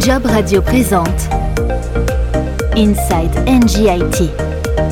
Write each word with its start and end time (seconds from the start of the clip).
Job 0.00 0.26
Radio 0.26 0.62
présente 0.62 1.28
Inside 2.78 3.34
NGIT 3.48 4.30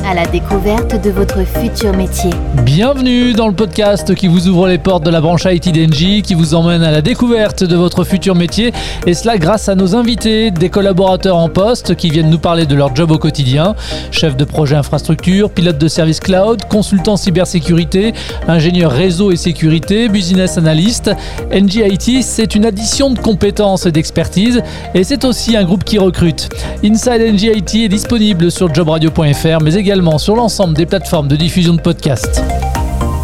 à 0.05 0.13
la 0.13 0.25
découverte 0.25 1.01
de 1.01 1.09
votre 1.09 1.45
futur 1.45 1.93
métier. 1.93 2.29
Bienvenue 2.63 3.33
dans 3.33 3.47
le 3.47 3.53
podcast 3.53 4.15
qui 4.15 4.27
vous 4.27 4.47
ouvre 4.47 4.67
les 4.67 4.77
portes 4.77 5.03
de 5.03 5.09
la 5.09 5.19
branche 5.19 5.45
IT 5.45 5.73
d'Engie, 5.73 6.21
qui 6.21 6.33
vous 6.33 6.53
emmène 6.53 6.81
à 6.83 6.91
la 6.91 7.01
découverte 7.01 7.63
de 7.63 7.75
votre 7.75 8.05
futur 8.05 8.33
métier, 8.33 8.71
et 9.05 9.13
cela 9.13 9.37
grâce 9.37 9.67
à 9.67 9.75
nos 9.75 9.95
invités, 9.95 10.51
des 10.51 10.69
collaborateurs 10.69 11.35
en 11.35 11.49
poste 11.49 11.95
qui 11.95 12.09
viennent 12.09 12.29
nous 12.29 12.39
parler 12.39 12.65
de 12.65 12.75
leur 12.75 12.95
job 12.95 13.11
au 13.11 13.17
quotidien, 13.17 13.75
chef 14.11 14.37
de 14.37 14.45
projet 14.45 14.75
infrastructure, 14.75 15.49
pilote 15.49 15.77
de 15.77 15.87
service 15.89 16.21
cloud, 16.21 16.63
consultant 16.69 17.17
cybersécurité, 17.17 18.13
ingénieur 18.47 18.91
réseau 18.91 19.31
et 19.31 19.37
sécurité, 19.37 20.07
business 20.07 20.57
analyst. 20.57 21.11
NG 21.51 21.85
IT, 21.85 22.23
c'est 22.23 22.55
une 22.55 22.65
addition 22.65 23.09
de 23.09 23.19
compétences 23.19 23.85
et 23.85 23.91
d'expertise, 23.91 24.61
et 24.93 25.03
c'est 25.03 25.25
aussi 25.25 25.57
un 25.57 25.65
groupe 25.65 25.83
qui 25.83 25.97
recrute. 25.97 26.49
Inside 26.83 27.21
NG 27.33 27.57
IT 27.57 27.75
est 27.83 27.89
disponible 27.89 28.51
sur 28.51 28.73
jobradio.fr, 28.73 29.61
mais 29.61 29.75
également 29.75 30.17
sur 30.17 30.35
l'ensemble 30.35 30.73
des 30.73 30.85
plateformes 30.85 31.27
de 31.27 31.35
diffusion 31.35 31.73
de 31.73 31.81
podcasts. 31.81 32.41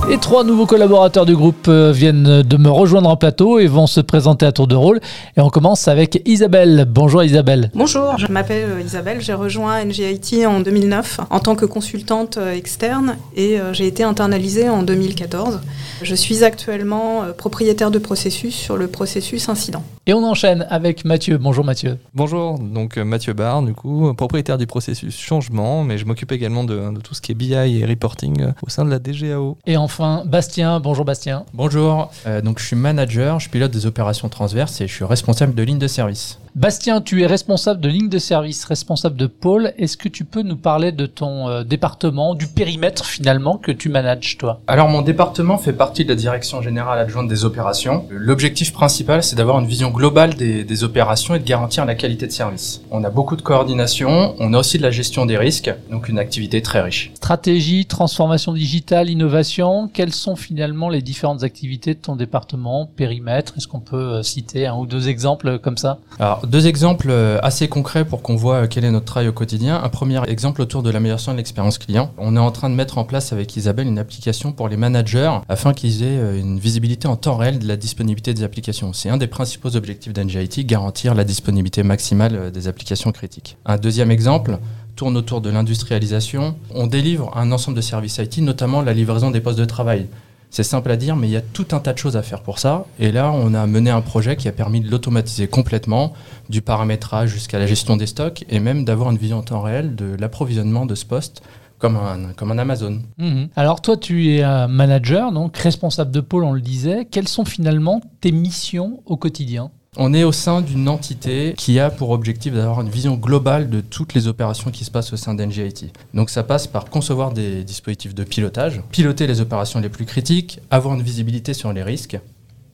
Et 0.09 0.17
trois 0.17 0.43
nouveaux 0.43 0.65
collaborateurs 0.65 1.25
du 1.25 1.33
groupe 1.33 1.67
euh, 1.69 1.93
viennent 1.93 2.41
de 2.41 2.57
me 2.57 2.69
rejoindre 2.69 3.09
en 3.09 3.15
plateau 3.15 3.59
et 3.59 3.67
vont 3.67 3.87
se 3.87 4.01
présenter 4.01 4.45
à 4.45 4.51
tour 4.51 4.67
de 4.67 4.75
rôle. 4.75 4.99
Et 5.37 5.41
on 5.41 5.49
commence 5.49 5.87
avec 5.87 6.21
Isabelle. 6.25 6.85
Bonjour 6.89 7.23
Isabelle. 7.23 7.71
Bonjour, 7.73 8.17
je 8.17 8.27
m'appelle 8.27 8.69
euh, 8.69 8.81
Isabelle. 8.81 9.21
J'ai 9.21 9.33
rejoint 9.33 9.83
NGIT 9.85 10.45
en 10.45 10.59
2009 10.59 11.21
en 11.29 11.39
tant 11.39 11.55
que 11.55 11.65
consultante 11.65 12.37
euh, 12.37 12.53
externe 12.53 13.15
et 13.37 13.59
j'ai 13.71 13.87
été 13.87 14.03
internalisée 14.03 14.69
en 14.69 14.83
2014. 14.83 15.61
Je 16.01 16.15
suis 16.15 16.43
actuellement 16.43 17.23
propriétaire 17.37 17.89
de 17.89 17.99
processus 17.99 18.53
sur 18.53 18.75
le 18.75 18.87
processus 18.87 19.47
incident. 19.47 19.83
Et 20.05 20.13
on 20.13 20.23
enchaîne 20.23 20.67
avec 20.69 21.05
Mathieu. 21.05 21.37
Bonjour 21.37 21.63
Mathieu. 21.63 21.97
Bonjour, 22.13 22.59
donc 22.59 22.97
Mathieu 22.97 23.31
Barr, 23.33 23.61
du 23.61 23.73
coup, 23.73 24.13
propriétaire 24.13 24.57
du 24.57 24.67
processus 24.67 25.17
changement, 25.17 25.83
mais 25.83 25.97
je 25.97 26.05
m'occupe 26.05 26.33
également 26.33 26.65
de, 26.65 26.91
de, 26.91 26.99
tout 26.99 27.13
ce 27.13 27.21
qui 27.21 27.31
est 27.31 27.35
BI 27.35 27.53
et 27.53 27.85
reporting 27.85 28.47
au 28.61 28.69
sein 28.69 28.83
de 28.83 28.89
la 28.89 28.99
DGAO. 28.99 29.57
Et 29.65 29.77
enfin, 29.77 29.92
enfin 29.93 30.23
Bastien. 30.25 30.79
Bonjour 30.79 31.05
Bastien. 31.05 31.45
Bonjour, 31.53 32.11
euh, 32.25 32.41
donc 32.41 32.57
je 32.57 32.65
suis 32.65 32.75
manager, 32.75 33.39
je 33.39 33.47
pilote 33.47 33.69
des 33.69 33.85
opérations 33.85 34.27
transverses 34.27 34.81
et 34.81 34.87
je 34.87 34.93
suis 34.93 35.05
responsable 35.05 35.53
de 35.53 35.61
ligne 35.61 35.77
de 35.77 35.87
service. 35.87 36.39
Bastien, 36.55 37.01
tu 37.01 37.23
es 37.23 37.25
responsable 37.25 37.81
de 37.81 37.89
ligne 37.89 38.09
de 38.09 38.19
service, 38.19 38.63
responsable 38.65 39.15
de 39.15 39.25
pôle. 39.25 39.73
Est-ce 39.79 39.97
que 39.97 40.07
tu 40.07 40.23
peux 40.23 40.43
nous 40.43 40.55
parler 40.55 40.91
de 40.91 41.07
ton 41.07 41.49
euh, 41.49 41.63
département, 41.63 42.35
du 42.35 42.45
périmètre 42.45 43.05
finalement 43.05 43.57
que 43.57 43.71
tu 43.71 43.89
manages 43.89 44.37
toi? 44.37 44.61
Alors 44.67 44.87
mon 44.87 45.01
département 45.01 45.57
fait 45.57 45.73
partie 45.73 46.03
de 46.03 46.09
la 46.09 46.15
direction 46.15 46.61
générale 46.61 46.99
adjointe 46.99 47.27
des 47.27 47.43
opérations. 47.43 48.05
L'objectif 48.11 48.71
principal, 48.71 49.23
c'est 49.23 49.35
d'avoir 49.35 49.59
une 49.59 49.65
vision 49.65 49.89
globale 49.89 50.35
des, 50.35 50.63
des, 50.63 50.83
opérations 50.83 51.33
et 51.33 51.39
de 51.39 51.43
garantir 51.43 51.85
la 51.85 51.95
qualité 51.95 52.27
de 52.27 52.31
service. 52.31 52.81
On 52.91 53.03
a 53.03 53.09
beaucoup 53.09 53.35
de 53.35 53.41
coordination, 53.41 54.35
on 54.37 54.53
a 54.53 54.59
aussi 54.59 54.77
de 54.77 54.83
la 54.83 54.91
gestion 54.91 55.25
des 55.25 55.37
risques, 55.39 55.73
donc 55.89 56.07
une 56.07 56.19
activité 56.19 56.61
très 56.61 56.81
riche. 56.81 57.11
Stratégie, 57.15 57.87
transformation 57.87 58.53
digitale, 58.53 59.09
innovation, 59.09 59.82
quelles 59.87 60.13
sont 60.13 60.35
finalement 60.35 60.89
les 60.89 61.01
différentes 61.01 61.43
activités 61.43 61.93
de 61.93 61.99
ton 61.99 62.15
département, 62.15 62.85
périmètre? 62.85 63.53
Est-ce 63.57 63.67
qu'on 63.67 63.79
peut 63.79 63.95
euh, 63.95 64.23
citer 64.23 64.67
un 64.67 64.75
ou 64.75 64.85
deux 64.85 65.09
exemples 65.09 65.59
comme 65.59 65.77
ça? 65.77 65.99
Alors, 66.19 66.45
deux 66.47 66.67
exemples 66.67 67.07
euh, 67.09 67.39
assez 67.41 67.67
concrets 67.67 68.05
pour 68.05 68.21
qu'on 68.21 68.35
voit 68.35 68.63
euh, 68.63 68.67
quel 68.69 68.85
est 68.85 68.91
notre 68.91 69.05
travail 69.05 69.27
au 69.27 69.33
quotidien. 69.33 69.81
Un 69.83 69.89
premier 69.89 70.21
exemple 70.29 70.61
autour 70.61 70.83
de 70.83 70.89
l'amélioration 70.89 71.31
de 71.31 71.37
l'expérience 71.37 71.77
client. 71.77 72.11
On 72.17 72.35
est 72.35 72.39
en 72.39 72.51
train 72.51 72.69
de 72.69 72.75
mettre 72.75 72.97
en 72.97 73.03
place 73.03 73.33
avec 73.33 73.55
Isabelle 73.55 73.87
une 73.87 73.99
application 73.99 74.51
pour 74.51 74.69
les 74.69 74.77
managers 74.77 75.31
afin 75.49 75.73
qu'ils 75.73 76.03
aient 76.03 76.19
euh, 76.19 76.39
une 76.39 76.59
visibilité 76.59 77.07
en 77.07 77.15
temps 77.15 77.37
réel 77.37 77.59
de 77.59 77.67
la 77.67 77.77
disponibilité 77.77 78.33
des 78.33 78.43
applications. 78.43 78.93
C'est 78.93 79.09
un 79.09 79.17
des 79.17 79.27
principaux 79.27 79.75
objectifs 79.75 80.13
d'NGIT, 80.13 80.65
garantir 80.65 81.15
la 81.15 81.23
disponibilité 81.23 81.83
maximale 81.83 82.51
des 82.51 82.67
applications 82.67 83.11
critiques. 83.11 83.57
Un 83.65 83.77
deuxième 83.77 84.11
exemple, 84.11 84.59
tourne 84.95 85.17
autour 85.17 85.41
de 85.41 85.49
l'industrialisation. 85.49 86.55
On 86.73 86.87
délivre 86.87 87.35
un 87.35 87.51
ensemble 87.51 87.77
de 87.77 87.81
services 87.81 88.17
IT, 88.17 88.39
notamment 88.39 88.81
la 88.81 88.93
livraison 88.93 89.31
des 89.31 89.41
postes 89.41 89.59
de 89.59 89.65
travail. 89.65 90.07
C'est 90.49 90.63
simple 90.63 90.91
à 90.91 90.97
dire, 90.97 91.15
mais 91.15 91.27
il 91.27 91.31
y 91.31 91.35
a 91.35 91.41
tout 91.41 91.65
un 91.71 91.79
tas 91.79 91.93
de 91.93 91.97
choses 91.97 92.15
à 92.15 92.21
faire 92.21 92.41
pour 92.41 92.59
ça. 92.59 92.85
Et 92.99 93.11
là, 93.11 93.31
on 93.31 93.55
a 93.55 93.65
mené 93.65 93.89
un 93.89 94.01
projet 94.01 94.35
qui 94.35 94.47
a 94.47 94.51
permis 94.51 94.81
de 94.81 94.91
l'automatiser 94.91 95.47
complètement, 95.47 96.13
du 96.47 96.61
paramétrage 96.61 97.31
jusqu'à 97.31 97.57
la 97.57 97.65
gestion 97.65 97.97
des 97.97 98.05
stocks, 98.05 98.45
et 98.49 98.59
même 98.59 98.85
d'avoir 98.85 99.09
une 99.09 99.17
vision 99.17 99.39
en 99.39 99.41
temps 99.41 99.61
réel 99.61 99.95
de 99.95 100.15
l'approvisionnement 100.19 100.85
de 100.85 100.93
ce 100.93 101.05
poste 101.05 101.41
comme 101.79 101.97
un, 101.97 102.33
comme 102.37 102.51
un 102.51 102.59
Amazon. 102.59 103.01
Mhm. 103.17 103.49
Alors 103.55 103.81
toi, 103.81 103.97
tu 103.97 104.29
es 104.29 104.43
un 104.43 104.67
manager, 104.67 105.31
donc 105.31 105.57
responsable 105.57 106.11
de 106.11 106.21
pôle, 106.21 106.43
on 106.43 106.53
le 106.53 106.61
disait. 106.61 107.05
Quelles 107.09 107.27
sont 107.27 107.45
finalement 107.45 107.99
tes 108.21 108.31
missions 108.31 109.01
au 109.05 109.17
quotidien? 109.17 109.71
On 109.97 110.13
est 110.13 110.23
au 110.23 110.31
sein 110.31 110.61
d'une 110.61 110.89
entité 110.89 111.53
qui 111.57 111.79
a 111.79 111.89
pour 111.89 112.09
objectif 112.09 112.53
d'avoir 112.53 112.81
une 112.81 112.89
vision 112.89 113.15
globale 113.15 113.69
de 113.69 113.81
toutes 113.81 114.13
les 114.13 114.27
opérations 114.27 114.71
qui 114.71 114.85
se 114.85 114.91
passent 114.91 115.13
au 115.13 115.17
sein 115.17 115.35
d'NGIT. 115.35 115.91
Donc 116.13 116.29
ça 116.29 116.43
passe 116.43 116.67
par 116.67 116.85
concevoir 116.85 117.31
des 117.31 117.63
dispositifs 117.63 118.15
de 118.15 118.23
pilotage, 118.23 118.81
piloter 118.91 119.27
les 119.27 119.41
opérations 119.41 119.79
les 119.79 119.89
plus 119.89 120.05
critiques, 120.05 120.59
avoir 120.71 120.95
une 120.95 121.03
visibilité 121.03 121.53
sur 121.53 121.73
les 121.73 121.83
risques. 121.83 122.17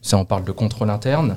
Ça, 0.02 0.16
on 0.16 0.24
parle 0.24 0.44
de 0.44 0.52
contrôle 0.52 0.88
interne. 0.88 1.36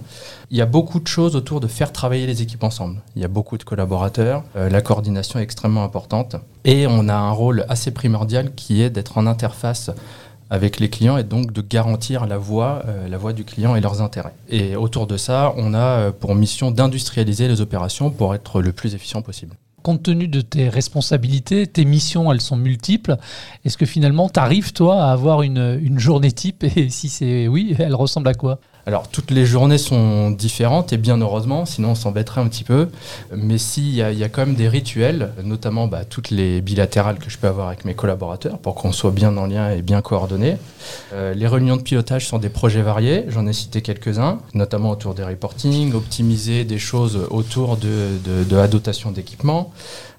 Il 0.49 0.55
y 0.55 0.61
a 0.61 0.65
beaucoup 0.65 1.01
de 1.01 1.07
choses 1.07 1.35
autour 1.35 1.59
de 1.59 1.67
faire 1.67 1.91
travailler 1.91 2.25
les 2.25 2.41
équipes 2.41 2.63
ensemble. 2.63 3.01
Il 3.17 3.21
y 3.21 3.25
a 3.25 3.27
beaucoup 3.27 3.57
de 3.57 3.63
collaborateurs. 3.63 4.45
Euh, 4.55 4.69
la 4.69 4.81
coordination 4.81 5.37
est 5.39 5.43
extrêmement 5.43 5.83
importante. 5.83 6.37
Et 6.63 6.87
on 6.87 7.09
a 7.09 7.13
un 7.13 7.31
rôle 7.31 7.65
assez 7.67 7.91
primordial 7.91 8.55
qui 8.55 8.81
est 8.81 8.89
d'être 8.89 9.17
en 9.17 9.27
interface 9.27 9.91
avec 10.49 10.79
les 10.79 10.89
clients 10.89 11.17
et 11.17 11.23
donc 11.23 11.51
de 11.51 11.61
garantir 11.61 12.25
la 12.25 12.37
voix, 12.37 12.83
euh, 12.87 13.33
du 13.33 13.43
client 13.43 13.75
et 13.75 13.81
leurs 13.81 14.01
intérêts. 14.01 14.33
Et 14.49 14.75
autour 14.75 15.07
de 15.07 15.17
ça, 15.17 15.53
on 15.57 15.73
a 15.73 15.77
euh, 15.77 16.11
pour 16.11 16.35
mission 16.35 16.71
d'industrialiser 16.71 17.47
les 17.47 17.61
opérations 17.61 18.09
pour 18.09 18.35
être 18.35 18.61
le 18.61 18.71
plus 18.71 18.95
efficient 18.95 19.21
possible. 19.21 19.55
Compte 19.81 20.03
tenu 20.03 20.27
de 20.27 20.41
tes 20.41 20.69
responsabilités, 20.69 21.67
tes 21.67 21.85
missions, 21.85 22.31
elles 22.31 22.41
sont 22.41 22.55
multiples. 22.55 23.17
Est-ce 23.65 23.77
que 23.77 23.85
finalement, 23.85 24.29
tu 24.29 24.39
arrives, 24.39 24.71
toi, 24.71 25.03
à 25.03 25.11
avoir 25.11 25.41
une 25.41 25.99
journée 25.99 26.31
type? 26.31 26.63
Et 26.77 26.89
si 26.89 27.09
c'est 27.09 27.47
oui, 27.47 27.75
elle 27.77 27.95
ressemble 27.95 28.29
à 28.29 28.33
quoi? 28.33 28.59
Alors, 28.85 29.07
toutes 29.07 29.31
les 29.31 29.45
journées 29.45 29.77
sont 29.77 30.29
différentes, 30.29 30.91
et 30.91 30.97
bien 30.97 31.17
heureusement, 31.21 31.65
sinon 31.65 31.91
on 31.91 31.95
s'embêterait 31.95 32.41
un 32.41 32.47
petit 32.47 32.65
peu. 32.65 32.89
Mais 33.33 33.57
s'il 33.57 33.87
y, 33.87 33.97
y, 33.97 34.23
a 34.23 34.29
quand 34.29 34.45
même 34.45 34.55
des 34.55 34.67
rituels, 34.67 35.31
notamment 35.41 35.87
bah, 35.87 36.03
toutes 36.03 36.31
les 36.31 36.59
bilatérales 36.59 37.17
que 37.17 37.29
je 37.29 37.37
peux 37.37 37.47
avoir 37.47 37.67
avec 37.67 37.85
mes 37.85 37.93
collaborateurs 37.93 38.57
pour 38.57 38.75
qu'on 38.75 38.91
soit 38.91 39.11
bien 39.11 39.37
en 39.37 39.45
lien 39.45 39.71
et 39.71 39.81
bien 39.81 40.01
coordonnés. 40.01 40.57
Euh, 41.13 41.33
les 41.33 41.47
réunions 41.47 41.77
de 41.77 41.81
pilotage 41.81 42.27
sont 42.27 42.39
des 42.39 42.49
projets 42.49 42.81
variés, 42.81 43.23
j'en 43.29 43.47
ai 43.47 43.53
cité 43.53 43.81
quelques-uns, 43.81 44.39
notamment 44.53 44.89
autour 44.89 45.13
des 45.13 45.23
reporting, 45.23 45.93
optimiser 45.93 46.65
des 46.65 46.79
choses 46.79 47.27
autour 47.29 47.77
de, 47.77 48.17
de, 48.25 48.43
de 48.43 48.55
la 48.55 48.67
dotation 48.67 49.11
d'équipement. 49.11 49.71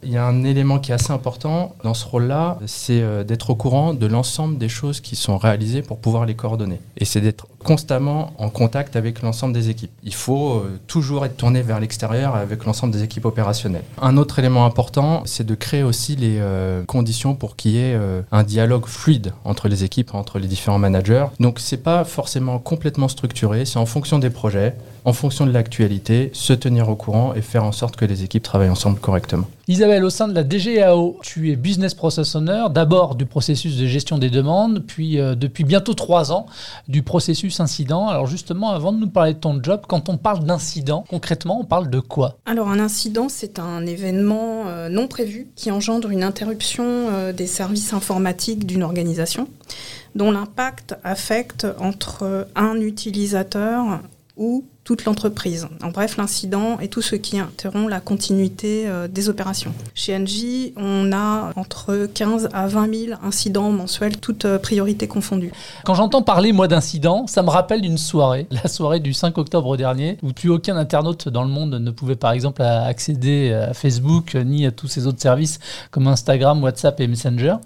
Il 0.05 0.13
y 0.13 0.19
a 0.19 0.27
un 0.27 0.45
élément 0.45 0.79
qui 0.79 0.91
est 0.91 0.95
assez 0.95 1.13
important 1.13 1.75
dans 1.83 1.95
ce 1.95 2.05
rôle-là, 2.07 2.59
c'est 2.67 3.01
euh, 3.01 3.25
d'être 3.25 3.51
au 3.51 3.55
courant 3.55 3.95
de 3.95 4.07
l'ensemble 4.07 4.59
des 4.59 4.69
choses 4.69 5.01
qui 5.01 5.17
sont 5.17 5.39
réalisées 5.39 5.83
pour 5.83 5.99
pouvoir 5.99 6.27
les 6.27 6.35
coordonner. 6.35 6.81
Et 6.99 7.05
c'est 7.05 7.21
d'être 7.21 7.47
constamment 7.65 8.33
en 8.39 8.51
contact 8.51 8.97
avec 8.97 9.23
l'ensemble 9.23 9.55
des 9.55 9.71
équipes. 9.71 9.91
Il 10.03 10.15
faut 10.15 10.57
euh, 10.57 10.79
toujours 10.87 11.25
être 11.25 11.37
tourné 11.37 11.63
vers 11.63 11.81
l'extérieur 11.81 12.37
avec 12.37 12.65
l'ensemble 12.67 12.93
des 12.93 13.03
équipes 13.03 13.25
opérationnelles. 13.25 13.85
Un 14.03 14.19
autre 14.19 14.39
élément 14.39 14.67
important, 14.67 15.23
c'est 15.25 15.47
de 15.47 15.55
créer 15.55 15.83
aussi 15.83 16.17
les 16.17 16.37
euh, 16.39 16.85
conditions 16.85 17.35
pour 17.35 17.57
qu'il 17.57 17.73
y 17.73 17.79
ait 17.79 17.99
un 18.33 18.43
dialogue 18.43 18.87
fluide 18.87 19.33
entre 19.45 19.69
les 19.69 19.85
équipes, 19.85 20.15
entre 20.15 20.39
les 20.39 20.49
différents 20.49 20.79
managers. 20.79 21.27
Donc 21.41 21.59
c'est 21.59 21.83
pas 21.83 22.05
forcément 22.05 22.59
complètement 22.59 23.09
structuré, 23.09 23.65
c'est 23.65 23.79
en 23.79 23.87
fonction 23.87 24.19
des 24.19 24.31
projets 24.31 24.77
en 25.05 25.13
fonction 25.13 25.47
de 25.47 25.53
l'actualité, 25.53 26.31
se 26.33 26.53
tenir 26.53 26.89
au 26.89 26.97
courant 26.97 27.35
et 27.35 27.43
faire 27.43 27.65
en 27.65 27.73
sorte 27.73 27.97
que 27.97 28.05
les 28.05 28.23
équipes 28.23 28.43
travaillent 28.43 28.71
ensemble 28.71 28.99
correctement. 28.99 29.47
Isabelle, 29.69 30.05
au 30.05 30.11
sein 30.11 30.29
de 30.29 30.35
la 30.35 30.45
DGAO, 30.45 31.19
tu 31.23 31.51
es 31.51 31.57
business 31.57 31.95
process 31.95 32.35
owner, 32.35 32.67
d'abord 32.71 33.15
du 33.15 33.25
processus 33.25 33.77
de 33.77 33.87
gestion 33.87 34.19
des 34.19 34.31
demandes, 34.31 34.83
puis 34.87 35.19
euh, 35.19 35.35
depuis 35.35 35.65
bientôt 35.65 35.95
trois 35.95 36.33
ans 36.33 36.47
du 36.89 37.03
processus 37.03 37.61
incident. 37.61 38.09
Alors 38.09 38.27
justement, 38.27 38.71
avant 38.71 38.93
de 38.93 38.99
nous 38.99 39.09
parler 39.09 39.35
de 39.35 39.39
ton 39.39 39.63
job, 39.63 39.83
quand 39.87 40.09
on 40.09 40.17
parle 40.17 40.45
d'incident, 40.45 41.05
concrètement, 41.09 41.61
on 41.61 41.65
parle 41.65 41.89
de 41.89 42.01
quoi? 42.01 42.39
Alors 42.47 42.69
un 42.69 42.79
incident, 42.79 43.29
c'est 43.29 43.59
un 43.59 43.87
événement 43.87 44.65
euh, 44.67 44.89
non 44.89 45.09
prévu 45.09 45.49
qui 45.57 45.71
engendre 45.71 46.11
une 46.11 46.23
interruption 46.23 46.85
euh, 46.87 47.33
des 47.33 47.47
services 47.47 47.93
informatiques 47.93 48.67
d'une 48.67 48.83
organisation 48.83 49.49
dont 50.15 50.31
l'impact 50.31 50.95
affecte 51.03 51.67
entre 51.81 52.47
un 52.55 52.77
utilisateur 52.77 54.01
ou 54.37 54.65
toute 54.83 55.05
l'entreprise. 55.07 55.69
En 55.83 55.89
bref, 55.89 56.17
l'incident 56.17 56.79
et 56.79 56.89
tout 56.89 57.01
ce 57.01 57.17
qui 57.17 57.39
interrompt 57.39 57.89
la 57.89 58.01
continuité 58.01 58.87
euh, 58.87 59.09
des 59.09 59.29
opérations. 59.29 59.73
Chez 59.95 60.15
Engie, 60.15 60.75
on 60.77 61.11
a 61.13 61.53
entre 61.57 62.07
15 62.13 62.51
à 62.53 62.67
20 62.67 62.95
000 63.07 63.19
incidents 63.23 63.71
mensuels, 63.71 64.19
toutes 64.19 64.45
euh, 64.45 64.59
priorités 64.59 65.09
confondues. 65.09 65.53
Quand 65.85 65.95
j'entends 65.95 66.23
parler, 66.23 66.53
moi, 66.53 66.69
d'incidents, 66.69 67.27
ça 67.27 67.43
me 67.43 67.49
rappelle 67.49 67.85
une 67.85 67.97
soirée, 67.97 68.47
la 68.51 68.69
soirée 68.69 69.01
du 69.01 69.15
5 69.15 69.39
octobre 69.39 69.77
dernier, 69.77 70.19
où 70.23 70.33
plus 70.33 70.51
aucun 70.51 70.77
internaute 70.77 71.29
dans 71.29 71.45
le 71.45 71.51
monde 71.51 71.75
ne 71.75 71.91
pouvait, 71.91 72.17
par 72.17 72.33
exemple, 72.33 72.61
accéder 72.61 73.53
à 73.53 73.73
Facebook 73.73 74.35
ni 74.35 74.67
à 74.67 74.71
tous 74.71 74.89
ces 74.89 75.07
autres 75.07 75.23
services 75.23 75.61
comme 75.91 76.09
Instagram, 76.09 76.63
WhatsApp 76.63 77.01
et 77.01 77.07
Messenger. 77.07 77.57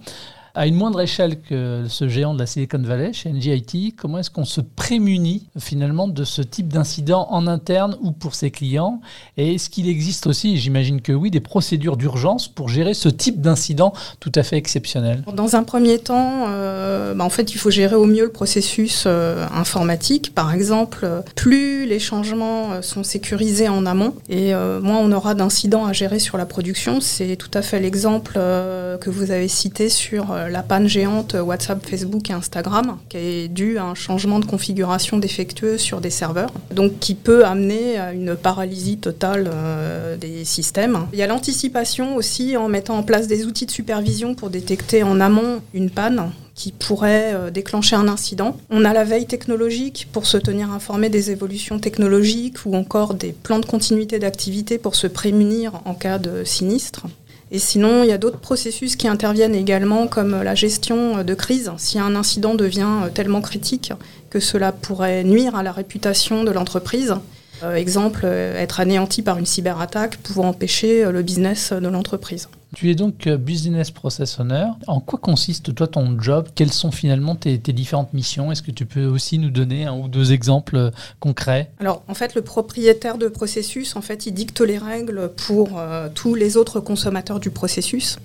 À 0.59 0.67
une 0.67 0.75
moindre 0.75 1.01
échelle 1.01 1.41
que 1.41 1.85
ce 1.89 2.09
géant 2.09 2.35
de 2.35 2.41
la 2.41 2.47
Silicon 2.47 2.83
Valley, 2.83 3.13
chez 3.13 3.31
NGIT, 3.31 3.95
comment 3.97 4.19
est-ce 4.19 4.33
qu'on 4.33 4.45
se 4.45 4.61
prémunit 4.61 5.47
finalement 5.57 6.09
de 6.09 6.25
ce 6.25 6.43
type 6.43 6.73
d'incident 6.73 7.29
en 7.31 7.47
interne 7.47 7.97
ou 8.03 8.11
pour 8.11 8.35
ses 8.35 8.51
clients? 8.51 9.01
Et 9.37 9.55
est-ce 9.55 9.71
qu'il 9.71 9.89
existe 9.89 10.27
aussi, 10.27 10.57
j'imagine 10.57 11.01
que 11.01 11.13
oui, 11.13 11.31
des 11.31 11.39
procédures 11.39 11.97
d'urgence 11.97 12.49
pour 12.49 12.69
gérer 12.69 12.95
ce 12.95 13.09
type 13.09 13.41
d'incident 13.41 13.93
tout 14.19 14.33
à 14.35 14.43
fait 14.43 14.57
exceptionnel? 14.57 15.23
Dans 15.33 15.55
un 15.55 15.63
premier 15.63 16.01
temps, 16.01 16.47
euh, 16.49 17.15
bah, 17.15 17.23
en 17.23 17.31
fait, 17.31 17.55
il 17.55 17.59
faut 17.59 17.71
gérer 17.71 17.95
au 17.95 18.07
mieux 18.07 18.25
le 18.25 18.33
processus 18.33 19.05
euh, 19.07 19.47
informatique. 19.55 20.35
Par 20.35 20.53
exemple, 20.53 21.09
plus 21.37 21.87
les 21.87 22.01
changements 22.01 22.73
euh, 22.73 22.83
sont 22.83 23.05
sécurisés 23.05 23.69
en 23.69 23.87
amont 23.87 24.13
et 24.29 24.53
moins 24.83 24.99
on 24.99 25.13
aura 25.13 25.37
d'incidents 25.37 25.87
à 25.87 25.93
gérer 25.93 26.19
sur 26.19 26.37
la 26.37 26.47
production. 26.47 27.01
C'est 27.01 27.37
tout 27.37 27.51
à 27.55 27.63
fait 27.63 27.79
l'exemple 27.79 28.33
que 28.33 29.09
vous 29.09 29.31
avez 29.31 29.47
cité 29.47 29.89
sur 29.89 30.35
la 30.51 30.63
panne 30.63 30.89
géante 30.89 31.35
WhatsApp, 31.35 31.85
Facebook 31.87 32.31
et 32.31 32.33
Instagram, 32.33 32.99
qui 33.09 33.17
est 33.17 33.49
due 33.49 33.79
à 33.79 33.85
un 33.85 33.95
changement 33.95 34.39
de 34.39 34.45
configuration 34.45 35.19
défectueux 35.19 35.79
sur 35.79 36.01
des 36.01 36.11
serveurs, 36.11 36.53
donc 36.73 36.99
qui 36.99 37.15
peut 37.15 37.45
amener 37.45 37.99
à 37.99 38.13
une 38.13 38.37
paralysie 38.37 38.99
totale 38.99 39.51
euh, 39.53 40.17
des 40.17 40.45
systèmes. 40.45 41.07
Il 41.13 41.19
y 41.19 41.23
a 41.23 41.27
l'anticipation 41.27 42.17
aussi 42.17 42.57
en 42.57 42.69
mettant 42.69 42.99
en 42.99 43.03
place 43.03 43.27
des 43.27 43.47
outils 43.47 43.67
de 43.67 43.71
supervision 43.71 44.35
pour 44.35 44.51
détecter 44.51 45.03
en 45.03 45.21
amont 45.21 45.61
une 45.75 45.91
panne 45.91 46.31
qui 46.55 46.73
pourrait 46.73 47.35
euh, 47.35 47.51
déclencher 47.51 47.95
un 47.95 48.09
incident. 48.09 48.57
On 48.69 48.85
a 48.85 48.93
la 48.93 49.05
veille 49.05 49.27
technologique 49.27 50.09
pour 50.13 50.27
se 50.27 50.37
tenir 50.37 50.73
informé 50.73 51.09
des 51.09 51.31
évolutions 51.31 51.79
technologiques 51.79 52.67
ou 52.67 52.75
encore 52.75 53.15
des 53.15 53.33
plans 53.33 53.61
de 53.61 53.67
continuité 53.67 54.19
d'activité 54.19 54.77
pour 54.77 54.97
se 54.97 55.07
prémunir 55.07 55.81
en 55.85 55.95
cas 55.95 56.19
de 56.19 56.43
sinistre. 56.45 57.07
Et 57.51 57.59
sinon, 57.59 58.03
il 58.03 58.09
y 58.09 58.13
a 58.13 58.19
d'autres 58.19 58.39
processus 58.39 58.97
qui 58.97 59.09
interviennent 59.09 59.55
également, 59.55 60.07
comme 60.07 60.43
la 60.43 60.55
gestion 60.55 61.25
de 61.25 61.35
crise. 61.35 61.71
Si 61.79 61.99
un 61.99 62.15
incident 62.15 62.55
devient 62.55 63.09
tellement 63.15 63.41
critique 63.41 63.93
que 64.31 64.41
cela 64.41 64.73
pourrait 64.73 65.25
nuire 65.25 65.57
à 65.57 65.63
la 65.63 65.73
réputation 65.73 66.45
de 66.45 66.51
l'entreprise, 66.51 67.15
euh, 67.63 67.75
exemple, 67.75 68.25
être 68.25 68.81
anéanti 68.81 69.23
par 69.23 69.39
une 69.39 69.47
cyberattaque 69.47 70.17
pouvant 70.19 70.49
empêcher 70.49 71.11
le 71.11 71.23
business 71.23 71.73
de 71.73 71.89
l'entreprise. 71.89 72.49
Tu 72.75 72.91
es 72.91 72.95
donc 72.95 73.27
euh, 73.27 73.39
Business 73.39 73.91
Process 73.91 74.39
Owner. 74.41 74.67
En 74.87 75.01
quoi 75.01 75.19
consiste 75.19 75.75
toi 75.75 75.87
ton 75.87 76.21
job? 76.21 76.49
Quelles 76.55 76.73
sont 76.73 76.91
finalement 76.91 77.35
tes, 77.35 77.57
différentes 77.59 78.13
missions? 78.13 78.53
Est-ce 78.53 78.63
que 78.63 78.71
tu 78.71 78.85
peux 78.85 79.07
aussi 79.07 79.39
nous 79.39 79.51
donner 79.51 79.87
un 79.87 79.95
ou 79.95 80.09
deux 80.09 80.33
exemples 80.33 80.77
euh, 80.77 80.91
concrets? 81.19 81.71
Alors 81.81 82.03
en 82.09 82.15
fait 82.15 82.35
le 82.35 82.43
propriétaire 82.43 83.17
de 83.17 83.29
processus, 83.29 83.97
en 83.97 84.03
fait 84.03 84.27
il 84.27 84.33
dicte 84.33 84.61
les 84.61 84.77
règles 84.77 85.31
pour 85.35 85.79
euh, 85.79 86.09
tous 86.15 86.35
les 86.35 86.57
autres 86.57 86.81
consommateurs 86.81 87.41
du 87.41 87.51
processus. 87.51 88.19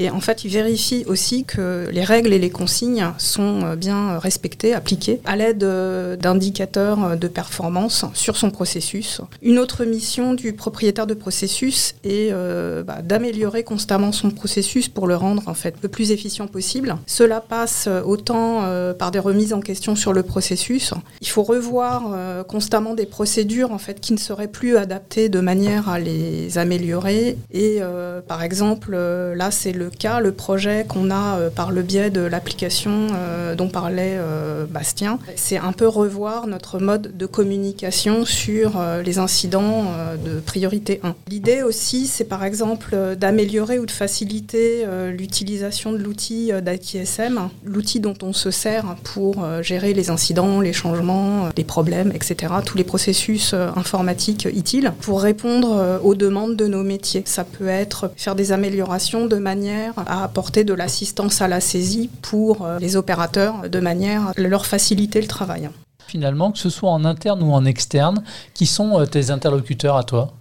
Et 0.00 0.08
en 0.08 0.20
fait, 0.20 0.44
il 0.44 0.50
vérifie 0.50 1.04
aussi 1.06 1.44
que 1.44 1.86
les 1.92 2.04
règles 2.04 2.32
et 2.32 2.38
les 2.38 2.48
consignes 2.48 3.12
sont 3.18 3.60
euh, 3.64 3.76
bien 3.76 4.18
respectées, 4.18 4.72
appliquées, 4.72 5.20
à 5.26 5.36
l'aide 5.36 5.62
euh, 5.62 6.16
d'indicateurs 6.16 7.18
de 7.18 7.28
performance 7.28 8.06
sur 8.14 8.38
son 8.38 8.50
processus. 8.50 9.20
Une 9.42 9.58
autre 9.58 9.84
mission 9.84 10.32
du 10.32 10.54
propriétaire 10.54 11.06
de 11.06 11.12
processus 11.12 11.96
est 12.02 12.30
euh, 12.32 12.82
bah, 12.82 13.02
d'améliorer 13.02 13.62
constamment 13.62 14.10
son 14.10 14.30
processus 14.30 14.88
pour 14.88 15.06
le 15.06 15.16
rendre 15.16 15.42
en 15.48 15.52
fait 15.54 15.74
le 15.82 15.90
plus 15.90 16.12
efficient 16.12 16.46
possible. 16.46 16.96
Cela 17.06 17.42
passe 17.42 17.86
autant 18.06 18.62
par 18.98 19.10
des 19.10 19.18
remises 19.18 19.52
en 19.52 19.60
question 19.60 19.96
sur 19.96 20.14
le 20.14 20.22
processus. 20.22 20.94
Il 21.20 21.28
faut 21.28 21.42
revoir 21.42 22.44
constamment 22.46 22.94
des 22.94 23.04
procédures 23.04 23.72
en 23.72 23.78
fait 23.78 24.00
qui 24.00 24.14
ne 24.14 24.18
seraient 24.18 24.48
plus 24.48 24.78
adaptées 24.78 25.28
de 25.28 25.40
manière 25.40 25.90
à 25.90 25.98
les 25.98 26.56
améliorer. 26.56 27.36
Et 27.52 27.80
par 28.26 28.42
exemple, 28.42 28.96
là, 28.96 29.50
c'est 29.50 29.72
le 29.72 29.89
cas, 29.98 30.20
le 30.20 30.32
projet 30.32 30.84
qu'on 30.88 31.10
a 31.10 31.38
euh, 31.38 31.50
par 31.50 31.70
le 31.70 31.82
biais 31.82 32.10
de 32.10 32.20
l'application 32.20 33.08
euh, 33.12 33.54
dont 33.54 33.68
parlait 33.68 34.16
euh, 34.16 34.66
Bastien, 34.66 35.18
c'est 35.36 35.56
un 35.56 35.72
peu 35.72 35.86
revoir 35.86 36.46
notre 36.46 36.78
mode 36.78 37.16
de 37.16 37.26
communication 37.26 38.24
sur 38.24 38.80
les 39.04 39.18
incidents 39.18 39.84
de 40.24 40.40
priorité 40.40 41.00
1. 41.02 41.14
L'idée 41.28 41.62
aussi, 41.62 42.06
c'est 42.06 42.24
par 42.24 42.44
exemple 42.44 42.96
d'améliorer 43.18 43.78
ou 43.78 43.86
de 43.86 43.90
faciliter 43.90 44.84
l'utilisation 45.10 45.92
de 45.92 45.98
l'outil 45.98 46.52
d'ITSM, 46.62 47.48
l'outil 47.64 48.00
dont 48.00 48.14
on 48.22 48.32
se 48.32 48.50
sert 48.50 48.96
pour 49.02 49.44
gérer 49.62 49.94
les 49.94 50.10
incidents, 50.10 50.60
les 50.60 50.72
changements, 50.72 51.48
les 51.56 51.64
problèmes, 51.64 52.12
etc., 52.14 52.54
tous 52.64 52.76
les 52.76 52.84
processus 52.84 53.54
informatiques 53.54 54.48
utiles, 54.52 54.92
pour 55.00 55.22
répondre 55.22 56.00
aux 56.02 56.14
demandes 56.14 56.56
de 56.56 56.66
nos 56.66 56.82
métiers. 56.82 57.22
Ça 57.26 57.44
peut 57.44 57.68
être 57.68 58.10
faire 58.16 58.34
des 58.34 58.52
améliorations 58.52 59.26
de 59.26 59.36
manière 59.36 59.69
à 59.96 60.24
apporter 60.24 60.64
de 60.64 60.74
l'assistance 60.74 61.40
à 61.40 61.48
la 61.48 61.60
saisie 61.60 62.10
pour 62.22 62.64
euh, 62.64 62.78
les 62.78 62.96
opérateurs 62.96 63.68
de 63.68 63.80
manière 63.80 64.28
à 64.28 64.32
leur 64.36 64.66
faciliter 64.66 65.20
le 65.20 65.26
travail. 65.26 65.70
Finalement, 66.06 66.50
que 66.50 66.58
ce 66.58 66.70
soit 66.70 66.90
en 66.90 67.04
interne 67.04 67.42
ou 67.42 67.52
en 67.52 67.64
externe, 67.64 68.22
qui 68.54 68.66
sont 68.66 68.98
euh, 68.98 69.06
tes 69.06 69.30
interlocuteurs 69.30 69.96
à 69.96 70.04
toi? 70.04 70.32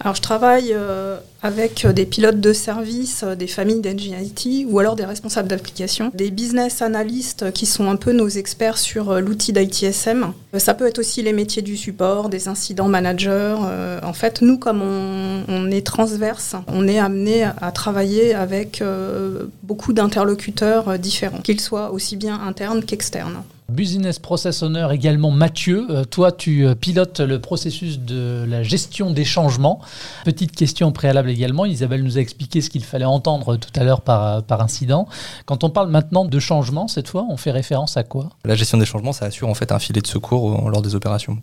Alors, 0.00 0.14
je 0.14 0.22
travaille 0.22 0.72
euh, 0.72 1.18
avec 1.42 1.86
des 1.86 2.06
pilotes 2.06 2.40
de 2.40 2.52
service, 2.52 3.24
des 3.24 3.46
familles 3.46 3.80
d'NGIT 3.80 4.66
ou 4.68 4.78
alors 4.78 4.96
des 4.96 5.04
responsables 5.04 5.48
d'application, 5.48 6.10
des 6.14 6.30
business 6.30 6.82
analystes 6.82 7.52
qui 7.52 7.66
sont 7.66 7.88
un 7.88 7.96
peu 7.96 8.12
nos 8.12 8.28
experts 8.28 8.78
sur 8.78 9.20
l'outil 9.20 9.52
d'ITSM. 9.52 10.32
ça 10.58 10.74
peut 10.74 10.86
être 10.86 10.98
aussi 10.98 11.22
les 11.22 11.32
métiers 11.32 11.62
du 11.62 11.76
support, 11.76 12.28
des 12.28 12.48
incidents 12.48 12.88
managers. 12.88 13.56
en 14.02 14.12
fait, 14.12 14.42
nous, 14.42 14.58
comme 14.58 14.82
on, 14.82 15.70
est 15.70 15.86
transverse, 15.86 16.56
on 16.66 16.88
est 16.88 16.98
amené 16.98 17.44
à 17.44 17.72
travailler 17.72 18.34
avec 18.34 18.82
beaucoup 19.62 19.92
d'interlocuteurs 19.92 20.98
différents, 20.98 21.40
qu'ils 21.40 21.60
soient 21.60 21.92
aussi 21.92 22.16
bien 22.16 22.40
internes 22.40 22.82
qu'externes. 22.84 23.42
Business 23.70 24.18
Process 24.18 24.62
Owner 24.62 24.88
également 24.92 25.30
Mathieu. 25.30 25.86
Euh, 25.90 26.04
toi, 26.04 26.32
tu 26.32 26.66
euh, 26.66 26.74
pilotes 26.74 27.20
le 27.20 27.38
processus 27.38 28.00
de 28.00 28.46
la 28.48 28.62
gestion 28.62 29.10
des 29.10 29.26
changements. 29.26 29.80
Petite 30.24 30.56
question 30.56 30.90
préalable 30.90 31.28
également. 31.28 31.66
Isabelle 31.66 32.02
nous 32.02 32.16
a 32.16 32.20
expliqué 32.20 32.62
ce 32.62 32.70
qu'il 32.70 32.82
fallait 32.82 33.04
entendre 33.04 33.56
tout 33.56 33.68
à 33.78 33.84
l'heure 33.84 34.00
par, 34.00 34.26
euh, 34.26 34.40
par 34.40 34.62
incident. 34.62 35.06
Quand 35.44 35.64
on 35.64 35.70
parle 35.70 35.90
maintenant 35.90 36.24
de 36.24 36.38
changement, 36.38 36.88
cette 36.88 37.08
fois, 37.08 37.26
on 37.28 37.36
fait 37.36 37.50
référence 37.50 37.98
à 37.98 38.04
quoi? 38.04 38.30
La 38.46 38.54
gestion 38.54 38.78
des 38.78 38.86
changements, 38.86 39.12
ça 39.12 39.26
assure 39.26 39.48
en 39.48 39.54
fait 39.54 39.70
un 39.70 39.78
filet 39.78 40.00
de 40.00 40.06
secours 40.06 40.70
lors 40.70 40.80
des 40.80 40.94
opérations 40.94 41.36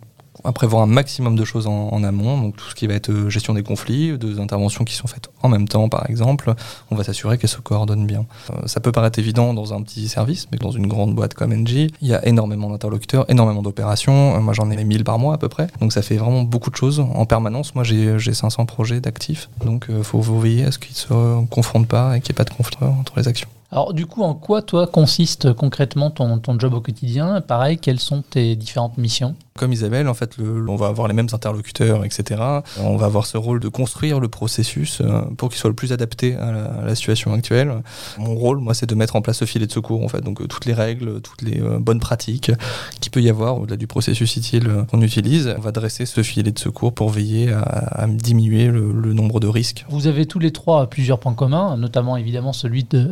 à 0.44 0.52
prévoir 0.52 0.82
un 0.82 0.86
maximum 0.86 1.36
de 1.36 1.44
choses 1.44 1.66
en, 1.66 2.02
amont, 2.02 2.38
donc 2.40 2.56
tout 2.56 2.68
ce 2.68 2.74
qui 2.74 2.86
va 2.86 2.94
être 2.94 3.10
euh, 3.10 3.30
gestion 3.30 3.54
des 3.54 3.62
conflits, 3.62 4.16
des 4.18 4.38
interventions 4.38 4.84
qui 4.84 4.94
sont 4.94 5.06
faites 5.06 5.28
en 5.42 5.48
même 5.48 5.66
temps 5.66 5.88
par 5.88 6.08
exemple, 6.08 6.54
on 6.90 6.96
va 6.96 7.04
s'assurer 7.04 7.38
qu'elles 7.38 7.50
se 7.50 7.58
coordonnent 7.58 8.06
bien. 8.06 8.26
Euh, 8.50 8.66
ça 8.66 8.80
peut 8.80 8.92
paraître 8.92 9.18
évident 9.18 9.54
dans 9.54 9.74
un 9.74 9.82
petit 9.82 10.08
service, 10.08 10.48
mais 10.52 10.58
dans 10.58 10.70
une 10.70 10.86
grande 10.86 11.14
boîte 11.14 11.34
comme 11.34 11.54
NG, 11.54 11.90
il 12.00 12.08
y 12.08 12.14
a 12.14 12.26
énormément 12.26 12.70
d'interlocuteurs, 12.70 13.24
énormément 13.28 13.62
d'opérations, 13.62 14.36
euh, 14.36 14.40
moi 14.40 14.52
j'en 14.52 14.70
ai 14.70 14.84
1000 14.84 15.04
par 15.04 15.18
mois 15.18 15.34
à 15.34 15.38
peu 15.38 15.48
près, 15.48 15.68
donc 15.80 15.92
ça 15.92 16.02
fait 16.02 16.16
vraiment 16.16 16.42
beaucoup 16.42 16.70
de 16.70 16.76
choses 16.76 17.00
en 17.00 17.26
permanence. 17.26 17.74
Moi 17.74 17.84
j'ai 17.84 18.34
500 18.34 18.66
projets 18.66 19.00
d'actifs, 19.00 19.48
donc 19.64 19.86
il 19.88 20.04
faut 20.04 20.20
veiller 20.20 20.64
à 20.64 20.72
ce 20.72 20.78
qu'ils 20.78 20.92
ne 20.92 20.96
se 20.96 21.46
confondent 21.46 21.88
pas 21.88 22.16
et 22.16 22.20
qu'il 22.20 22.32
n'y 22.32 22.36
ait 22.36 22.44
pas 22.44 22.44
de 22.44 22.54
conflit 22.54 22.76
entre 22.82 23.18
les 23.18 23.28
actions. 23.28 23.48
Alors 23.76 23.92
du 23.92 24.06
coup, 24.06 24.22
en 24.22 24.32
quoi 24.32 24.62
toi 24.62 24.86
consiste 24.86 25.52
concrètement 25.52 26.10
ton, 26.10 26.38
ton 26.38 26.58
job 26.58 26.72
au 26.72 26.80
quotidien? 26.80 27.42
Pareil, 27.42 27.76
quelles 27.76 28.00
sont 28.00 28.22
tes 28.22 28.56
différentes 28.56 28.96
missions? 28.96 29.36
Comme 29.56 29.72
Isabelle, 29.72 30.08
en 30.08 30.14
fait, 30.14 30.36
le, 30.38 30.68
on 30.68 30.76
va 30.76 30.86
avoir 30.86 31.08
les 31.08 31.14
mêmes 31.14 31.28
interlocuteurs, 31.32 32.04
etc. 32.04 32.42
On 32.80 32.96
va 32.96 33.06
avoir 33.06 33.26
ce 33.26 33.36
rôle 33.36 33.60
de 33.60 33.68
construire 33.68 34.20
le 34.20 34.28
processus 34.28 35.00
euh, 35.00 35.22
pour 35.36 35.48
qu'il 35.48 35.58
soit 35.58 35.70
le 35.70 35.76
plus 35.76 35.92
adapté 35.92 36.36
à 36.36 36.52
la, 36.84 36.94
situation 36.94 37.32
actuelle. 37.34 37.82
Mon 38.18 38.34
rôle, 38.34 38.58
moi, 38.58 38.72
c'est 38.72 38.86
de 38.86 38.94
mettre 38.94 39.16
en 39.16 39.22
place 39.22 39.38
ce 39.38 39.44
filet 39.44 39.66
de 39.66 39.72
secours, 39.72 40.02
en 40.02 40.08
fait, 40.08 40.20
donc 40.22 40.40
euh, 40.40 40.46
toutes 40.46 40.64
les 40.64 40.74
règles, 40.74 41.20
toutes 41.20 41.42
les 41.42 41.60
euh, 41.60 41.78
bonnes 41.78 42.00
pratiques 42.00 42.50
qu'il 43.00 43.10
peut 43.10 43.20
y 43.20 43.28
avoir 43.28 43.58
au-delà 43.58 43.76
du 43.76 43.86
processus 43.86 44.36
utile 44.36 44.86
qu'on 44.90 45.02
utilise. 45.02 45.54
On 45.56 45.60
va 45.60 45.72
dresser 45.72 46.06
ce 46.06 46.22
filet 46.22 46.52
de 46.52 46.58
secours 46.58 46.94
pour 46.94 47.10
veiller 47.10 47.52
à, 47.52 48.06
diminuer 48.08 48.68
le, 48.68 48.92
le 48.92 49.12
nombre 49.12 49.40
de 49.40 49.48
risques. 49.48 49.84
Vous 49.88 50.06
avez 50.06 50.26
tous 50.26 50.38
les 50.38 50.52
trois 50.52 50.88
plusieurs 50.88 51.18
points 51.18 51.34
communs, 51.34 51.76
notamment 51.76 52.16
évidemment 52.16 52.52
celui 52.52 52.84
de 52.84 53.10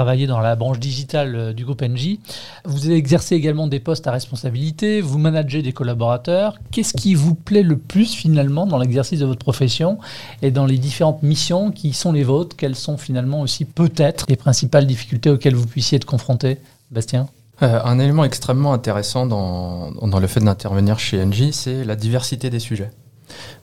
travailler 0.00 0.26
dans 0.26 0.40
la 0.40 0.56
branche 0.56 0.80
digitale 0.80 1.36
euh, 1.36 1.52
du 1.52 1.66
groupe 1.66 1.82
NJ. 1.82 2.16
Vous 2.64 2.90
exercez 2.90 3.34
également 3.34 3.66
des 3.66 3.80
postes 3.80 4.06
à 4.06 4.10
responsabilité, 4.10 5.02
vous 5.02 5.18
managez 5.18 5.60
des 5.60 5.74
collaborateurs. 5.74 6.58
Qu'est-ce 6.70 6.94
qui 6.94 7.14
vous 7.14 7.34
plaît 7.34 7.62
le 7.62 7.76
plus 7.76 8.14
finalement 8.14 8.66
dans 8.66 8.78
l'exercice 8.78 9.20
de 9.20 9.26
votre 9.26 9.40
profession 9.40 9.98
et 10.40 10.50
dans 10.50 10.64
les 10.64 10.78
différentes 10.78 11.22
missions 11.22 11.70
qui 11.70 11.92
sont 11.92 12.12
les 12.12 12.24
vôtres? 12.24 12.56
Quelles 12.56 12.76
sont 12.76 12.96
finalement 12.96 13.42
aussi 13.42 13.66
peut-être 13.66 14.24
les 14.30 14.36
principales 14.36 14.86
difficultés 14.86 15.28
auxquelles 15.28 15.54
vous 15.54 15.66
puissiez 15.66 15.96
être 15.96 16.06
confronté? 16.06 16.56
Bastien? 16.90 17.28
Euh, 17.62 17.78
un 17.84 17.98
élément 17.98 18.24
extrêmement 18.24 18.72
intéressant 18.72 19.26
dans, 19.26 19.90
dans 19.90 20.18
le 20.18 20.26
fait 20.28 20.40
d'intervenir 20.40 20.98
chez 20.98 21.22
NJ, 21.22 21.50
c'est 21.50 21.84
la 21.84 21.94
diversité 21.94 22.48
des 22.48 22.58
sujets 22.58 22.90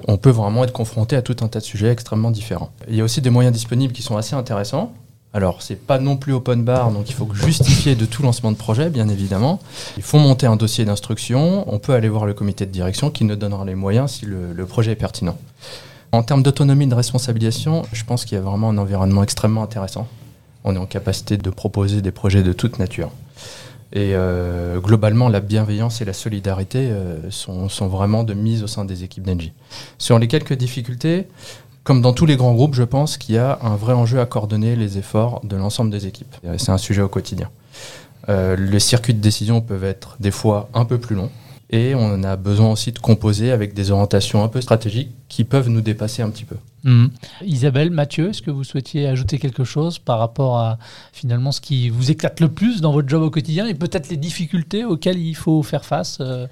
on 0.08 0.17
peut 0.17 0.29
vraiment 0.29 0.63
être 0.63 0.72
confronté 0.72 1.15
à 1.15 1.22
tout 1.22 1.36
un 1.41 1.50
tas 1.50 1.60
de 1.60 1.65
sujets 1.65 1.91
extrêmement 1.91 2.32
différents. 2.32 2.72
Il 2.88 2.96
y 2.96 3.01
a 3.01 3.03
aussi 3.03 3.20
des 3.22 3.29
moyens 3.29 3.53
disponibles 3.53 3.94
qui 3.94 4.01
sont 4.01 4.15
assez 4.15 4.34
intéressants. 4.34 4.94
Alors, 5.38 5.62
c'est 5.62 5.75
pas 5.75 6.00
non 6.00 6.17
plus 6.17 6.34
open 6.34 6.63
bar, 6.63 6.89
donc 6.89 7.12
il 7.12 7.13
faut 7.13 7.29
justifier 7.32 7.94
de 7.94 8.08
tout 8.08 8.24
lancement 8.24 8.51
de 8.51 8.58
projet, 8.58 8.89
bien 8.89 9.08
évidemment. 9.08 9.60
Il 9.96 10.01
faut 10.01 10.17
monter 10.17 10.48
un 10.48 10.56
dossier 10.56 10.84
d'instruction. 10.84 11.72
On 11.72 11.77
peut 11.77 11.94
aller 11.94 12.10
voir 12.10 12.25
le 12.25 12.34
comité 12.34 12.65
de 12.65 12.72
direction 12.72 13.12
qui 13.12 13.24
nous 13.24 13.36
donnera 13.36 13.63
les 13.63 13.75
moyens 13.75 14.13
si 14.13 14.25
le, 14.25 14.65
projet 14.65 14.94
est 14.94 14.96
pertinent. 14.96 15.38
En 16.12 16.24
termes 16.24 16.41
d'autonomie 16.41 16.86
et 16.86 16.88
de 16.88 16.96
responsabilisation, 16.96 17.84
je 17.94 18.03
pense 18.03 18.25
qu'il 18.25 18.34
y 18.34 18.39
a 18.39 18.41
vraiment 18.41 18.70
un 18.70 18.79
environnement 18.79 19.22
extrêmement 19.22 19.62
intéressant. 19.62 20.08
on 20.63 20.74
est 20.74 20.79
en 20.79 20.88
capacité 20.88 21.38
de 21.38 21.50
proposer 21.51 22.01
des 22.01 22.12
projets 22.12 22.41
de 22.41 22.53
toute 22.53 22.79
nature. 22.79 23.12
Et 23.94 24.15
euh, 24.15 24.79
globalement, 24.79 25.29
la 25.29 25.39
bienveillance 25.39 26.01
et 26.01 26.06
la 26.06 26.13
solidarité 26.13 26.89
euh, 26.89 27.29
sont, 27.29 27.70
sont, 27.70 27.88
vraiment 27.88 28.24
de 28.24 28.34
mise 28.34 28.63
au 28.63 28.67
sein 28.67 28.86
des 28.86 29.03
équipes 29.03 29.24
d'Engie. 29.24 29.53
Sur 30.00 30.17
les 30.17 30.27
quelques 30.27 30.56
difficultés, 30.56 31.27
comme 31.88 32.01
dans 32.01 32.12
tous 32.12 32.25
les 32.25 32.36
grands 32.36 32.53
groupes, 32.53 32.74
je 32.75 32.84
pense 32.84 33.15
qu'il 33.15 33.36
y 33.36 33.38
a 33.38 33.60
un 33.62 33.77
vrai 33.77 33.94
enjeu 33.94 34.20
à 34.20 34.25
coordonner 34.25 34.75
les 34.75 34.98
efforts 34.98 35.39
de 35.46 35.56
l'ensemble 35.56 35.89
des 35.89 36.06
équipes. 36.06 36.36
C'est 36.58 36.72
un 36.72 36.77
sujet 36.77 37.01
au 37.01 37.08
quotidien. 37.08 37.50
Euh, 38.27 38.58
les 38.58 38.82
circuits 38.82 39.13
de 39.13 39.22
décision 39.22 39.62
peuvent 39.62 39.86
être 39.86 40.17
des 40.20 40.32
fois 40.32 40.67
un 40.74 40.84
peu 40.84 40.98
plus 40.98 41.15
longs. 41.15 41.32
Et 41.70 41.96
on 41.96 42.24
a 42.24 42.36
besoin 42.36 42.74
aussi 42.74 42.91
de 42.91 43.00
composer 43.00 43.53
avec 43.53 43.74
des 43.74 43.89
orientations 43.91 44.44
un 44.44 44.50
peu 44.50 44.60
stratégiques 44.60 45.12
qui 45.29 45.46
peuvent 45.46 45.70
nous 45.70 45.79
dépasser 45.79 46.22
un 46.22 46.29
petit 46.29 46.44
peu. 46.44 46.58
Mmh. 46.84 47.08
Isabelle, 47.46 47.91
Mathieu, 47.91 48.32
est-ce 48.32 48.41
que 48.41 48.51
vous 48.51 48.65
souhaitiez 48.65 49.08
ajouter 49.08 49.39
quelque 49.39 49.63
chose 49.63 49.98
par 49.98 50.20
rapport 50.20 50.58
à 50.58 50.79
finalement 51.13 51.53
ce 51.53 51.62
qui 51.62 51.88
vous 51.88 52.12
éclate 52.12 52.41
le 52.41 52.50
plus 52.50 52.82
dans 52.82 52.91
votre 52.91 53.08
job 53.08 53.22
au 53.22 53.29
quotidien 53.29 53.65
et 53.65 53.74
peut-être 53.74 54.10
les 54.10 54.17
difficultés 54.17 54.84
auxquelles 54.84 55.20
il 55.20 55.36
faut 55.36 55.63
faire 55.63 55.86
face 55.86 56.17
euh 56.20 56.48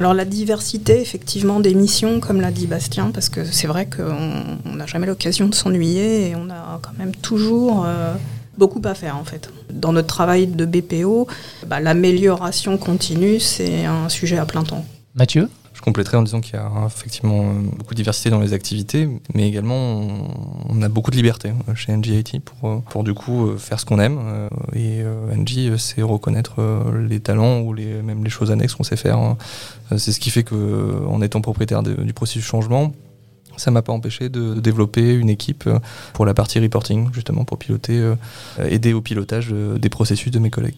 alors 0.00 0.14
la 0.14 0.24
diversité 0.24 0.98
effectivement 0.98 1.60
des 1.60 1.74
missions, 1.74 2.20
comme 2.20 2.40
l'a 2.40 2.50
dit 2.50 2.66
Bastien, 2.66 3.10
parce 3.12 3.28
que 3.28 3.44
c'est 3.44 3.66
vrai 3.66 3.84
qu'on 3.84 4.74
n'a 4.74 4.86
jamais 4.86 5.06
l'occasion 5.06 5.46
de 5.46 5.54
s'ennuyer 5.54 6.30
et 6.30 6.36
on 6.36 6.48
a 6.48 6.80
quand 6.80 6.96
même 6.98 7.14
toujours 7.14 7.84
euh, 7.84 8.14
beaucoup 8.56 8.80
à 8.84 8.94
faire 8.94 9.18
en 9.18 9.24
fait. 9.24 9.50
Dans 9.70 9.92
notre 9.92 10.08
travail 10.08 10.46
de 10.46 10.64
BPO, 10.64 11.26
bah, 11.66 11.80
l'amélioration 11.80 12.78
continue, 12.78 13.40
c'est 13.40 13.84
un 13.84 14.08
sujet 14.08 14.38
à 14.38 14.46
plein 14.46 14.62
temps. 14.62 14.86
Mathieu? 15.14 15.50
Je 15.80 15.84
compléterai 15.86 16.18
en 16.18 16.22
disant 16.22 16.42
qu'il 16.42 16.56
y 16.56 16.58
a 16.58 16.70
effectivement 16.86 17.54
beaucoup 17.78 17.94
de 17.94 17.96
diversité 17.96 18.28
dans 18.28 18.40
les 18.40 18.52
activités, 18.52 19.08
mais 19.32 19.48
également 19.48 20.02
on 20.68 20.82
a 20.82 20.90
beaucoup 20.90 21.10
de 21.10 21.16
liberté 21.16 21.52
chez 21.74 21.96
NGIT 21.96 22.40
pour, 22.44 22.82
pour 22.82 23.02
du 23.02 23.14
coup 23.14 23.56
faire 23.56 23.80
ce 23.80 23.86
qu'on 23.86 23.98
aime. 23.98 24.20
Et 24.76 25.02
NG, 25.34 25.78
c'est 25.78 26.02
reconnaître 26.02 26.56
les 27.08 27.20
talents 27.20 27.60
ou 27.60 27.72
les, 27.72 28.02
même 28.02 28.22
les 28.22 28.28
choses 28.28 28.50
annexes 28.50 28.74
qu'on 28.74 28.82
sait 28.82 28.96
faire. 28.96 29.36
C'est 29.96 30.12
ce 30.12 30.20
qui 30.20 30.28
fait 30.28 30.44
qu'en 30.44 31.22
étant 31.22 31.40
propriétaire 31.40 31.82
du 31.82 32.12
processus 32.12 32.44
changement, 32.44 32.92
ça 33.56 33.70
m'a 33.70 33.80
pas 33.80 33.94
empêché 33.94 34.28
de 34.28 34.60
développer 34.60 35.14
une 35.14 35.30
équipe 35.30 35.66
pour 36.12 36.26
la 36.26 36.34
partie 36.34 36.60
reporting, 36.60 37.08
justement 37.14 37.44
pour 37.44 37.56
piloter, 37.56 38.12
aider 38.62 38.92
au 38.92 39.00
pilotage 39.00 39.48
des 39.48 39.88
processus 39.88 40.30
de 40.30 40.40
mes 40.40 40.50
collègues. 40.50 40.76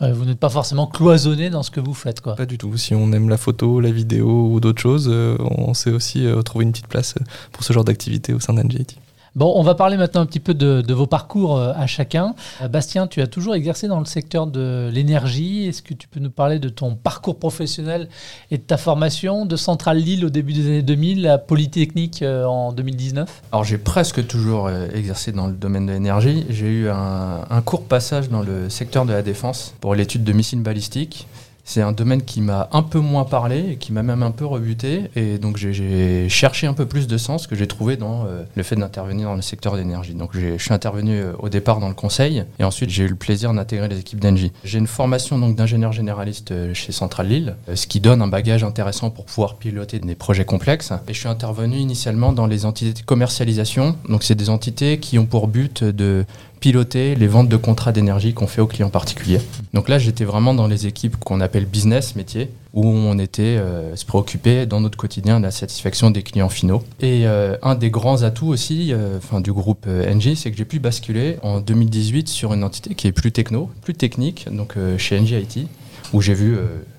Vous 0.00 0.24
n'êtes 0.24 0.40
pas 0.40 0.50
forcément 0.50 0.86
cloisonné 0.86 1.50
dans 1.50 1.62
ce 1.62 1.70
que 1.70 1.80
vous 1.80 1.94
faites. 1.94 2.20
Quoi. 2.20 2.34
Pas 2.34 2.46
du 2.46 2.58
tout. 2.58 2.76
Si 2.76 2.94
on 2.94 3.12
aime 3.12 3.28
la 3.28 3.36
photo, 3.36 3.80
la 3.80 3.90
vidéo 3.90 4.48
ou 4.50 4.60
d'autres 4.60 4.82
choses, 4.82 5.08
on 5.08 5.72
sait 5.72 5.90
aussi 5.90 6.26
trouver 6.44 6.64
une 6.64 6.72
petite 6.72 6.88
place 6.88 7.14
pour 7.52 7.64
ce 7.64 7.72
genre 7.72 7.84
d'activité 7.84 8.34
au 8.34 8.40
sein 8.40 8.54
d'NGIT. 8.54 8.98
Bon, 9.36 9.52
on 9.56 9.64
va 9.64 9.74
parler 9.74 9.96
maintenant 9.96 10.20
un 10.20 10.26
petit 10.26 10.38
peu 10.38 10.54
de, 10.54 10.94
vos 10.94 11.08
parcours 11.08 11.56
euh, 11.56 11.72
à 11.74 11.88
chacun. 11.88 12.36
Euh, 12.62 12.68
Bastien, 12.68 13.08
tu 13.08 13.20
as 13.20 13.26
toujours 13.26 13.56
exercé 13.56 13.88
dans 13.88 13.98
le 13.98 14.04
secteur 14.04 14.46
de 14.46 14.88
l'énergie. 14.92 15.66
Est-ce 15.66 15.82
que 15.82 15.92
tu 15.92 16.06
peux 16.06 16.20
nous 16.20 16.30
parler 16.30 16.60
de 16.60 16.68
ton 16.68 16.94
parcours 16.94 17.36
professionnel 17.40 18.08
et 18.52 18.58
de 18.58 18.62
ta 18.62 18.76
formation 18.76 19.44
de 19.44 19.56
Centrale 19.56 19.98
Lille 19.98 20.24
au 20.24 20.30
début 20.30 20.52
des 20.52 20.66
années 20.66 20.82
2000 20.82 21.26
à 21.26 21.38
Polytechnique 21.38 22.22
euh, 22.22 22.44
en 22.44 22.72
2019 22.72 23.42
Alors 23.50 23.64
j'ai 23.64 23.78
presque 23.78 24.24
toujours 24.24 24.70
exercé 24.70 25.32
dans 25.32 25.48
le 25.48 25.54
domaine 25.54 25.86
de 25.86 25.92
l'énergie. 25.92 26.46
J'ai 26.48 26.68
eu 26.68 26.88
un 26.88 27.62
court 27.64 27.86
passage 27.86 28.28
dans 28.28 28.42
le 28.42 28.70
secteur 28.70 29.04
de 29.04 29.12
la 29.12 29.22
défense 29.22 29.74
pour 29.80 29.96
l'étude 29.96 30.22
de 30.22 30.32
missiles 30.32 30.62
balistiques. 30.62 31.26
C'est 31.64 31.80
un 31.80 31.92
domaine 31.92 32.22
qui 32.22 32.42
m'a 32.42 32.68
un 32.72 32.82
peu 32.82 33.00
moins 33.00 33.24
parlé 33.24 33.70
et 33.70 33.76
qui 33.76 33.92
m'a 33.92 34.02
même 34.02 34.22
un 34.22 34.30
peu 34.30 34.44
rebuté. 34.44 35.04
Et 35.16 35.38
donc 35.38 35.56
j'ai 35.56 36.28
cherché 36.28 36.66
un 36.66 36.74
peu 36.74 36.86
plus 36.86 37.06
de 37.06 37.16
sens 37.16 37.46
que 37.46 37.56
j'ai 37.56 37.66
trouvé 37.66 37.96
dans 37.96 38.26
euh, 38.26 38.42
le 38.54 38.62
fait 38.62 38.76
d'intervenir 38.76 39.28
dans 39.28 39.34
le 39.34 39.42
secteur 39.42 39.76
d'énergie. 39.76 40.14
Donc 40.14 40.30
je 40.34 40.58
suis 40.58 40.74
intervenu 40.74 41.18
euh, 41.18 41.32
au 41.38 41.48
départ 41.48 41.80
dans 41.80 41.88
le 41.88 41.94
conseil 41.94 42.44
et 42.58 42.64
ensuite 42.64 42.90
j'ai 42.90 43.04
eu 43.04 43.08
le 43.08 43.14
plaisir 43.14 43.52
d'intégrer 43.54 43.88
les 43.88 43.98
équipes 43.98 44.20
d'Engie. 44.20 44.52
J'ai 44.62 44.78
une 44.78 44.86
formation 44.86 45.38
donc 45.38 45.56
d'ingénieur 45.56 45.92
généraliste 45.92 46.52
euh, 46.52 46.74
chez 46.74 46.92
Central 46.92 47.28
Lille, 47.28 47.56
ce 47.74 47.86
qui 47.86 48.00
donne 48.00 48.20
un 48.20 48.28
bagage 48.28 48.62
intéressant 48.62 49.10
pour 49.10 49.24
pouvoir 49.24 49.56
piloter 49.56 49.98
des 49.98 50.14
projets 50.14 50.44
complexes. 50.44 50.92
Et 51.08 51.14
je 51.14 51.18
suis 51.18 51.28
intervenu 51.28 51.76
initialement 51.76 52.32
dans 52.32 52.46
les 52.46 52.66
entités 52.66 52.92
de 52.92 53.04
commercialisation. 53.06 53.96
Donc 54.08 54.22
c'est 54.22 54.34
des 54.34 54.50
entités 54.50 54.98
qui 54.98 55.18
ont 55.18 55.26
pour 55.26 55.48
but 55.48 55.82
de 55.82 56.26
piloter 56.64 57.14
les 57.14 57.26
ventes 57.26 57.50
de 57.50 57.58
contrats 57.58 57.92
d'énergie 57.92 58.32
qu'on 58.32 58.46
fait 58.46 58.62
aux 58.62 58.66
clients 58.66 58.88
particuliers. 58.88 59.42
Donc 59.74 59.90
là, 59.90 59.98
j'étais 59.98 60.24
vraiment 60.24 60.54
dans 60.54 60.66
les 60.66 60.86
équipes 60.86 61.18
qu'on 61.18 61.42
appelle 61.42 61.66
business 61.66 62.16
métier, 62.16 62.48
où 62.72 62.86
on 62.86 63.18
était 63.18 63.42
euh, 63.42 63.94
se 63.96 64.06
préoccuper 64.06 64.64
dans 64.64 64.80
notre 64.80 64.96
quotidien 64.96 65.40
de 65.40 65.44
la 65.44 65.50
satisfaction 65.50 66.10
des 66.10 66.22
clients 66.22 66.48
finaux. 66.48 66.82
Et 67.00 67.26
euh, 67.26 67.58
un 67.60 67.74
des 67.74 67.90
grands 67.90 68.22
atouts 68.22 68.48
aussi, 68.48 68.94
euh, 68.94 69.18
du 69.40 69.52
groupe 69.52 69.86
NG, 69.86 70.36
c'est 70.36 70.50
que 70.50 70.56
j'ai 70.56 70.64
pu 70.64 70.78
basculer 70.78 71.36
en 71.42 71.60
2018 71.60 72.28
sur 72.28 72.54
une 72.54 72.64
entité 72.64 72.94
qui 72.94 73.08
est 73.08 73.12
plus 73.12 73.30
techno, 73.30 73.68
plus 73.82 73.92
technique, 73.92 74.48
donc 74.50 74.76
chez 74.96 75.20
NG 75.20 75.32
IT, 75.32 75.68
où 76.14 76.22
j'ai 76.22 76.32
vu 76.32 76.56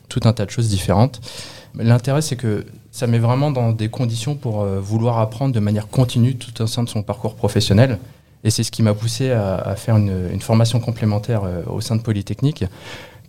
tout 0.10 0.19
un 0.25 0.34
tas 0.34 0.45
de 0.45 0.51
choses 0.51 0.69
différentes. 0.69 1.22
L'intérêt, 1.74 2.22
c'est 2.22 2.36
que 2.36 2.67
ça 2.91 3.07
met 3.07 3.17
vraiment 3.17 3.50
dans 3.50 3.72
des 3.72 3.89
conditions 3.89 4.36
pour 4.36 4.63
vouloir 4.63 5.17
apprendre 5.17 5.55
de 5.55 5.60
manière 5.60 5.88
continue 5.88 6.36
tout 6.36 6.62
au 6.62 6.67
sein 6.67 6.84
de 6.84 6.89
son 6.89 7.01
parcours 7.01 7.34
professionnel. 7.34 7.98
Et 8.45 8.51
c'est 8.51 8.63
ce 8.63 8.71
qui 8.71 8.83
m'a 8.83 8.93
poussé 8.93 9.31
à, 9.31 9.75
faire 9.75 9.97
une, 9.97 10.39
formation 10.39 10.79
complémentaire 10.79 11.43
euh, 11.43 11.63
au 11.67 11.81
sein 11.81 11.95
de 11.95 12.01
Polytechnique 12.01 12.63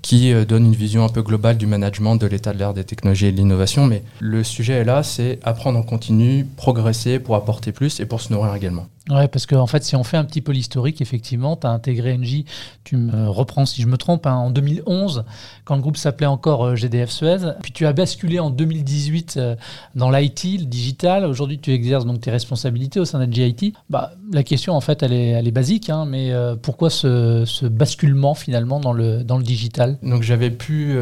qui 0.02 0.32
euh, 0.32 0.44
donne 0.44 0.66
une 0.66 0.74
vision 0.74 1.04
un 1.04 1.08
peu 1.08 1.22
globale 1.22 1.56
du 1.56 1.66
management, 1.66 2.16
de 2.16 2.26
l'état 2.26 2.52
de 2.52 2.60
l'art 2.60 2.74
des 2.74 2.84
technologies 2.84 3.26
et 3.26 3.32
de 3.32 3.36
l'innovation. 3.38 3.86
Mais 3.86 4.02
le 4.20 4.44
sujet 4.44 4.74
est 4.74 4.84
là, 4.84 5.02
c'est 5.02 5.40
apprendre 5.42 5.78
en 5.78 5.82
continu, 5.82 6.46
progresser 6.56 7.18
pour 7.18 7.34
apporter 7.34 7.72
plus 7.72 7.98
et 7.98 8.06
pour 8.06 8.20
se 8.20 8.32
nourrir 8.32 8.54
également. 8.54 8.86
Ouais, 9.08 9.28
parce 9.28 9.46
qu'en 9.46 9.60
en 9.60 9.66
fait, 9.68 9.84
si 9.84 9.94
on 9.94 10.02
fait 10.02 10.16
un 10.16 10.24
petit 10.24 10.40
peu 10.40 10.50
l'historique, 10.50 11.00
effectivement, 11.00 11.56
tu 11.56 11.66
as 11.66 11.70
intégré 11.70 12.18
NJ, 12.18 12.42
tu 12.82 12.96
me 12.96 13.28
reprends 13.28 13.64
si 13.64 13.80
je 13.80 13.86
me 13.86 13.96
trompe, 13.96 14.26
hein, 14.26 14.34
en 14.34 14.50
2011, 14.50 15.24
quand 15.64 15.76
le 15.76 15.80
groupe 15.80 15.96
s'appelait 15.96 16.26
encore 16.26 16.64
euh, 16.64 16.74
GDF 16.74 17.10
Suez. 17.10 17.38
Puis 17.62 17.70
tu 17.70 17.86
as 17.86 17.92
basculé 17.92 18.40
en 18.40 18.50
2018 18.50 19.34
euh, 19.36 19.54
dans 19.94 20.10
l'IT, 20.10 20.58
le 20.58 20.64
digital. 20.64 21.24
Aujourd'hui, 21.24 21.60
tu 21.60 21.72
exerces 21.72 22.04
donc 22.04 22.20
tes 22.20 22.32
responsabilités 22.32 22.98
au 22.98 23.04
sein 23.04 23.24
d'NJ 23.24 23.54
Bah, 23.90 24.12
la 24.32 24.42
question, 24.42 24.74
en 24.74 24.80
fait, 24.80 25.04
elle 25.04 25.12
est, 25.12 25.50
basique, 25.52 25.88
hein, 25.88 26.04
mais 26.04 26.32
euh, 26.32 26.56
pourquoi 26.56 26.90
ce, 26.90 27.66
basculement 27.66 28.34
finalement 28.34 28.80
dans 28.80 28.92
le, 28.92 29.22
dans 29.22 29.38
le 29.38 29.44
digital? 29.44 29.98
Donc 30.02 30.22
j'avais 30.22 30.50
pu 30.50 30.96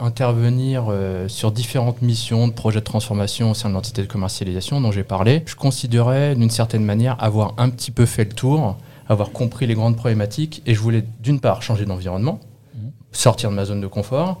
intervenir 0.00 0.84
sur 1.28 1.52
différentes 1.52 2.00
missions 2.00 2.48
de 2.48 2.52
projets 2.52 2.80
de 2.80 2.84
transformation 2.84 3.50
au 3.50 3.54
sein 3.54 3.68
de 3.68 3.74
l'entité 3.74 4.02
de 4.02 4.06
commercialisation 4.06 4.80
dont 4.80 4.90
j'ai 4.90 5.04
parlé. 5.04 5.42
Je 5.46 5.54
considérais 5.54 6.34
d'une 6.34 6.50
certaine 6.50 6.84
manière 6.84 7.01
avoir 7.10 7.54
un 7.58 7.70
petit 7.70 7.90
peu 7.90 8.06
fait 8.06 8.24
le 8.24 8.32
tour, 8.32 8.76
avoir 9.08 9.30
compris 9.30 9.66
les 9.66 9.74
grandes 9.74 9.96
problématiques. 9.96 10.62
Et 10.66 10.74
je 10.74 10.80
voulais 10.80 11.04
d'une 11.20 11.40
part 11.40 11.62
changer 11.62 11.84
d'environnement, 11.84 12.40
mhm. 12.74 12.90
sortir 13.12 13.50
de 13.50 13.54
ma 13.54 13.64
zone 13.64 13.80
de 13.80 13.86
confort 13.86 14.40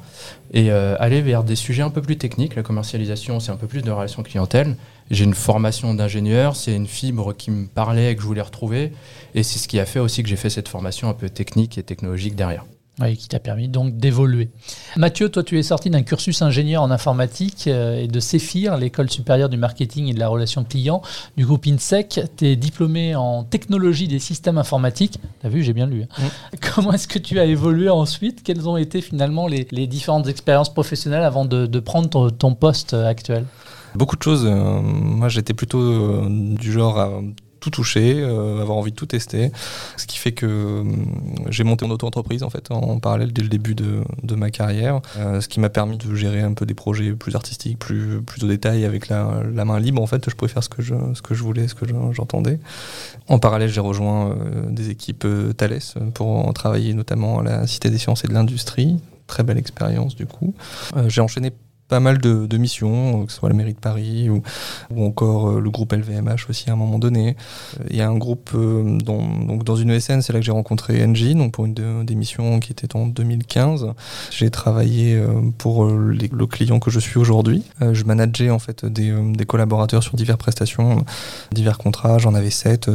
et 0.52 0.70
euh, 0.70 0.96
aller 0.98 1.22
vers 1.22 1.44
des 1.44 1.56
sujets 1.56 1.82
un 1.82 1.90
peu 1.90 2.02
plus 2.02 2.16
techniques. 2.16 2.54
La 2.54 2.62
commercialisation, 2.62 3.40
c'est 3.40 3.52
un 3.52 3.56
peu 3.56 3.66
plus 3.66 3.82
de 3.82 3.90
relations 3.90 4.22
clientèle. 4.22 4.76
J'ai 5.10 5.24
une 5.24 5.34
formation 5.34 5.94
d'ingénieur, 5.94 6.56
c'est 6.56 6.74
une 6.74 6.86
fibre 6.86 7.34
qui 7.34 7.50
me 7.50 7.66
parlait 7.66 8.12
et 8.12 8.16
que 8.16 8.22
je 8.22 8.26
voulais 8.26 8.42
retrouver. 8.42 8.92
Et 9.34 9.42
c'est 9.42 9.58
ce 9.58 9.68
qui 9.68 9.78
a 9.80 9.86
fait 9.86 9.98
aussi 9.98 10.22
que 10.22 10.28
j'ai 10.28 10.36
fait 10.36 10.50
cette 10.50 10.68
formation 10.68 11.08
un 11.08 11.14
peu 11.14 11.28
technique 11.28 11.78
et 11.78 11.82
technologique 11.82 12.34
derrière. 12.34 12.64
Oui, 13.00 13.16
qui 13.16 13.26
t'a 13.26 13.38
permis 13.38 13.68
donc 13.68 13.96
d'évoluer. 13.96 14.50
Mathieu, 14.96 15.30
toi, 15.30 15.42
tu 15.42 15.58
es 15.58 15.62
sorti 15.62 15.88
d'un 15.88 16.02
cursus 16.02 16.42
ingénieur 16.42 16.82
en 16.82 16.90
informatique 16.90 17.64
euh, 17.66 17.98
et 17.98 18.06
de 18.06 18.20
CEFIR, 18.20 18.76
l'école 18.76 19.08
supérieure 19.10 19.48
du 19.48 19.56
marketing 19.56 20.08
et 20.08 20.12
de 20.12 20.18
la 20.18 20.28
relation 20.28 20.62
client 20.62 21.00
du 21.38 21.46
groupe 21.46 21.66
INSEC. 21.66 22.20
Tu 22.36 22.46
es 22.46 22.54
diplômé 22.54 23.16
en 23.16 23.44
technologie 23.44 24.08
des 24.08 24.18
systèmes 24.18 24.58
informatiques. 24.58 25.18
Tu 25.40 25.46
as 25.46 25.48
vu, 25.48 25.62
j'ai 25.62 25.72
bien 25.72 25.86
lu. 25.86 26.02
Hein. 26.02 26.22
Mm. 26.52 26.56
Comment 26.74 26.92
est-ce 26.92 27.08
que 27.08 27.18
tu 27.18 27.40
as 27.40 27.46
évolué 27.46 27.88
ensuite? 27.88 28.42
Quelles 28.42 28.68
ont 28.68 28.76
été 28.76 29.00
finalement 29.00 29.46
les, 29.46 29.64
différentes 29.86 30.28
expériences 30.28 30.72
professionnelles 30.72 31.24
avant 31.24 31.46
de, 31.46 31.80
prendre 31.80 32.30
ton, 32.30 32.54
poste 32.54 32.92
actuel? 32.92 33.46
Beaucoup 33.94 34.16
de 34.16 34.22
choses. 34.22 34.44
Euh, 34.44 34.80
moi, 34.82 35.30
j'étais 35.30 35.54
plutôt 35.54 35.80
euh, 35.80 36.26
du 36.28 36.72
genre 36.72 36.98
à 36.98 37.22
tout 37.62 37.70
toucher, 37.70 38.20
euh, 38.20 38.60
avoir 38.60 38.76
envie 38.76 38.90
de 38.90 38.96
tout 38.96 39.06
tester. 39.06 39.52
Ce 39.96 40.06
qui 40.06 40.18
fait 40.18 40.32
que 40.32 40.46
euh, 40.46 40.84
j'ai 41.48 41.64
monté 41.64 41.86
mon 41.86 41.94
auto-entreprise 41.94 42.42
en 42.42 42.50
fait 42.50 42.70
en 42.70 42.98
parallèle 42.98 43.32
dès 43.32 43.42
le 43.42 43.48
début 43.48 43.74
de, 43.74 44.02
de 44.22 44.34
ma 44.34 44.50
carrière, 44.50 45.00
euh, 45.16 45.40
ce 45.40 45.48
qui 45.48 45.60
m'a 45.60 45.70
permis 45.70 45.96
de 45.96 46.14
gérer 46.14 46.40
un 46.40 46.52
peu 46.52 46.66
des 46.66 46.74
projets 46.74 47.12
plus 47.12 47.36
artistiques, 47.36 47.78
plus, 47.78 48.20
plus 48.20 48.42
au 48.44 48.48
détail 48.48 48.84
avec 48.84 49.08
la, 49.08 49.42
la, 49.54 49.64
main 49.64 49.78
libre 49.78 50.02
en 50.02 50.06
fait. 50.06 50.28
Je 50.28 50.34
pouvais 50.34 50.50
faire 50.50 50.64
ce 50.64 50.68
que 50.68 50.82
je, 50.82 50.94
ce 51.14 51.22
que 51.22 51.34
je 51.34 51.42
voulais, 51.42 51.68
ce 51.68 51.74
que 51.74 51.86
j'entendais. 52.12 52.58
En 53.28 53.38
parallèle, 53.38 53.70
j'ai 53.70 53.80
rejoint 53.80 54.36
des 54.68 54.90
équipes 54.90 55.26
Thales 55.56 55.78
pour 56.14 56.52
travailler 56.52 56.94
notamment 56.94 57.38
à 57.38 57.42
la 57.44 57.66
Cité 57.68 57.90
des 57.90 57.98
sciences 57.98 58.24
et 58.24 58.28
de 58.28 58.34
l'industrie. 58.34 58.98
Très 59.28 59.44
belle 59.44 59.58
expérience 59.58 60.16
du 60.16 60.26
coup. 60.26 60.52
j'ai 61.06 61.20
enchaîné 61.20 61.52
pas 61.92 62.00
mal 62.00 62.16
de, 62.16 62.56
missions, 62.56 63.26
que 63.26 63.32
ce 63.32 63.36
soit 63.36 63.50
la 63.50 63.54
mairie 63.54 63.74
de 63.74 63.78
Paris 63.78 64.30
ou, 64.30 64.42
ou 64.94 65.04
encore 65.04 65.60
le 65.60 65.70
groupe 65.70 65.92
LVMH 65.92 66.48
aussi 66.48 66.70
à 66.70 66.72
un 66.72 66.76
moment 66.76 66.98
donné. 66.98 67.36
Il 67.90 67.96
y 67.96 68.00
a 68.00 68.08
un 68.08 68.16
groupe 68.16 68.52
donc 68.54 69.62
dans 69.62 69.76
une 69.76 69.90
ESN, 69.90 70.22
c'est 70.22 70.32
là 70.32 70.38
que 70.38 70.44
j'ai 70.46 70.52
rencontré 70.52 71.04
Engie, 71.04 71.34
donc 71.34 71.52
pour 71.52 71.66
une 71.66 71.74
des 72.02 72.14
missions 72.14 72.60
qui 72.60 72.72
était 72.72 72.96
en 72.96 73.06
2015. 73.06 73.88
J'ai 74.30 74.48
travaillé 74.48 75.22
pour 75.58 75.84
le 75.84 76.46
client 76.46 76.80
que 76.80 76.90
je 76.90 76.98
suis 76.98 77.18
aujourd'hui. 77.18 77.62
je 77.82 78.04
manageais 78.04 78.48
en 78.48 78.58
fait 78.58 78.86
des, 78.86 79.12
collaborateurs 79.44 80.02
sur 80.02 80.16
diverses 80.16 80.38
prestations, 80.38 81.04
divers 81.52 81.76
contrats. 81.76 82.16
J'en 82.16 82.32
avais 82.32 82.48
sept, 82.48 82.90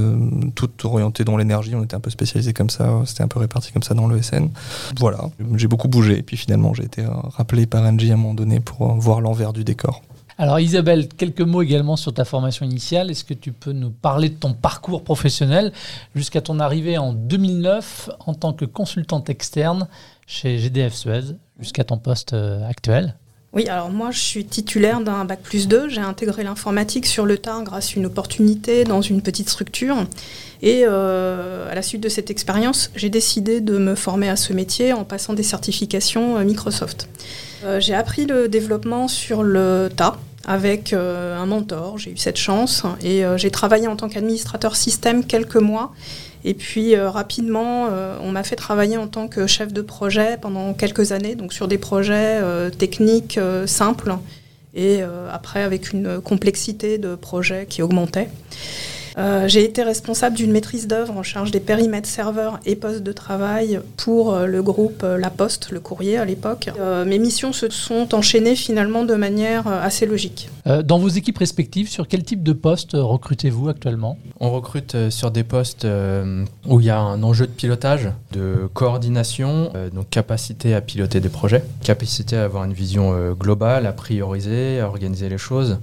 toutes 0.55 0.85
orientées 0.85 1.23
dans 1.23 1.37
l'énergie. 1.37 1.75
On 1.75 1.83
était 1.83 1.95
un 1.95 1.99
peu 1.99 2.09
spécialisé 2.09 2.51
comme 2.51 2.71
ça. 2.71 3.03
C'était 3.05 3.21
un 3.21 3.27
peu 3.27 3.37
réparti 3.37 3.71
comme 3.71 3.83
ça 3.83 3.93
dans 3.93 4.07
l'ESN. 4.07 4.49
Voilà, 4.97 5.19
j'ai 5.53 5.67
beaucoup 5.67 5.87
bougé. 5.87 6.17
Et 6.17 6.23
puis 6.23 6.35
finalement, 6.35 6.73
j'ai 6.73 6.85
été 6.85 7.03
rappelé 7.05 7.67
par 7.67 7.83
Engie 7.83 8.09
à 8.09 8.15
un 8.15 8.17
moment 8.17 8.33
donné 8.33 8.59
pour 8.59 8.86
voir 8.95 9.21
l'envers 9.21 9.53
du 9.53 9.63
décor. 9.63 10.01
Alors 10.39 10.59
Isabelle, 10.59 11.07
quelques 11.07 11.41
mots 11.41 11.63
également 11.63 11.95
sur 11.95 12.13
ta 12.13 12.23
formation 12.23 12.63
initiale. 12.63 13.09
Est-ce 13.09 13.23
que 13.23 13.33
tu 13.33 13.51
peux 13.51 13.71
nous 13.71 13.89
parler 13.89 14.29
de 14.29 14.35
ton 14.35 14.53
parcours 14.53 15.03
professionnel 15.03 15.73
jusqu'à 16.13 16.41
ton 16.41 16.59
arrivée 16.59 16.99
en 16.99 17.11
2009 17.11 18.11
en 18.19 18.35
tant 18.35 18.53
que 18.53 18.65
consultante 18.65 19.31
externe 19.31 19.87
chez 20.27 20.59
GDF 20.59 20.93
Suez 20.93 21.35
jusqu'à 21.59 21.83
ton 21.83 21.97
poste 21.97 22.33
euh, 22.33 22.67
actuel? 22.69 23.15
Oui, 23.53 23.67
alors 23.69 23.89
moi 23.89 24.11
je 24.11 24.19
suis 24.19 24.45
titulaire 24.45 24.99
d'un 25.01 25.23
bac 25.25 25.39
plus 25.41 25.67
2. 25.67 25.89
J'ai 25.89 26.01
intégré 26.01 26.43
l'informatique 26.43 27.05
sur 27.05 27.25
le 27.25 27.37
tard 27.37 27.63
grâce 27.63 27.91
à 27.91 27.99
une 27.99 28.05
opportunité 28.05 28.83
dans 28.83 29.01
une 29.01 29.21
petite 29.21 29.49
structure. 29.49 30.05
Et 30.61 30.83
euh, 30.85 31.71
à 31.71 31.75
la 31.75 31.81
suite 31.81 32.01
de 32.01 32.09
cette 32.09 32.29
expérience, 32.29 32.91
j'ai 32.95 33.09
décidé 33.09 33.61
de 33.61 33.77
me 33.77 33.95
former 33.95 34.27
à 34.27 34.35
ce 34.35 34.53
métier 34.53 34.91
en 34.91 35.05
passant 35.05 35.33
des 35.33 35.43
certifications 35.43 36.37
euh, 36.37 36.43
Microsoft. 36.43 37.07
j'ai 37.79 37.93
appris 37.95 38.25
le 38.25 38.47
développement 38.47 39.07
sur 39.07 39.43
le 39.43 39.89
tas 39.95 40.17
avec 40.45 40.93
un 40.93 41.45
mentor. 41.45 41.97
J'ai 41.97 42.11
eu 42.11 42.17
cette 42.17 42.37
chance 42.37 42.83
et 43.01 43.23
j'ai 43.35 43.51
travaillé 43.51 43.87
en 43.87 43.97
tant 43.97 44.07
qu'administrateur 44.07 44.77
système 44.77 45.25
quelques 45.25 45.57
mois 45.57 45.91
et 46.47 46.53
puis 46.53 46.95
euh, 46.95 47.09
rapidement, 47.09 47.89
euh, 47.91 48.17
on 48.21 48.31
m'a 48.31 48.41
fait 48.41 48.55
travailler 48.55 48.95
en 48.95 49.07
tant 49.07 49.27
que 49.27 49.47
chef 49.47 49.73
de 49.73 49.81
projet 49.81 50.37
pendant 50.41 50.73
quelques 50.73 51.11
années, 51.11 51.35
donc 51.35 51.51
sur 51.51 51.67
des 51.67 51.77
projets 51.77 52.39
euh, 52.41 52.69
techniques 52.69 53.37
simples 53.65 54.15
et 54.73 55.01
après 55.31 55.63
avec 55.63 55.91
une 55.91 56.21
complexité 56.21 56.99
de 56.99 57.15
projets 57.15 57.65
qui 57.67 57.81
augmentait. 57.81 58.29
Euh, 59.17 59.47
j'ai 59.47 59.63
été 59.63 59.81
responsable 59.81 60.35
d'une 60.35 60.51
maîtrise 60.51 60.87
d'œuvre 60.87 61.17
en 61.17 61.23
charge 61.23 61.49
des 61.49 61.59
périmètres 61.59 62.07
serveurs 62.07 62.59
et 62.65 62.75
postes 62.75 63.01
de 63.01 63.11
travail 63.11 63.79
pour 63.97 64.33
euh, 64.33 64.45
le 64.45 64.61
groupe 64.61 65.01
euh, 65.03 65.17
La 65.17 65.31
Poste, 65.31 65.71
le 65.71 65.79
courrier 65.79 66.17
à 66.17 66.25
l'époque. 66.25 66.69
mes 67.05 67.19
missions 67.19 67.53
se 67.53 67.69
sont 67.69 68.13
enchaînées 68.13 68.55
finalement 68.55 69.03
de 69.03 69.15
manière 69.15 69.67
assez 69.67 70.05
logique. 70.05 70.49
dans 70.83 70.99
vos 70.99 71.07
équipes 71.07 71.37
respectives, 71.37 71.89
sur 71.89 72.07
quel 72.07 72.23
type 72.23 72.43
de 72.43 72.53
poste 72.53 72.91
recrutez-vous 72.93 73.69
actuellement? 73.69 74.17
On 74.39 74.51
recrute 74.51 75.09
sur 75.09 75.31
des 75.31 75.43
postes 75.43 75.87
où 76.65 76.79
il 76.79 76.85
y 76.85 76.89
a 76.89 76.99
un 76.99 77.23
enjeu 77.23 77.47
de 77.47 77.51
pilotage, 77.51 78.09
de 78.31 78.69
coordination, 78.73 79.71
donc 79.93 80.09
capacité 80.09 80.73
à 80.73 80.81
piloter 80.81 81.19
des 81.19 81.29
projets, 81.29 81.63
capacité 81.83 82.37
à 82.37 82.43
avoir 82.43 82.63
une 82.63 82.73
vision 82.73 83.33
globale, 83.33 83.85
à 83.85 83.93
prioriser, 83.93 84.79
à 84.79 84.87
organiser 84.87 85.29
les 85.29 85.37
choses. 85.37 85.79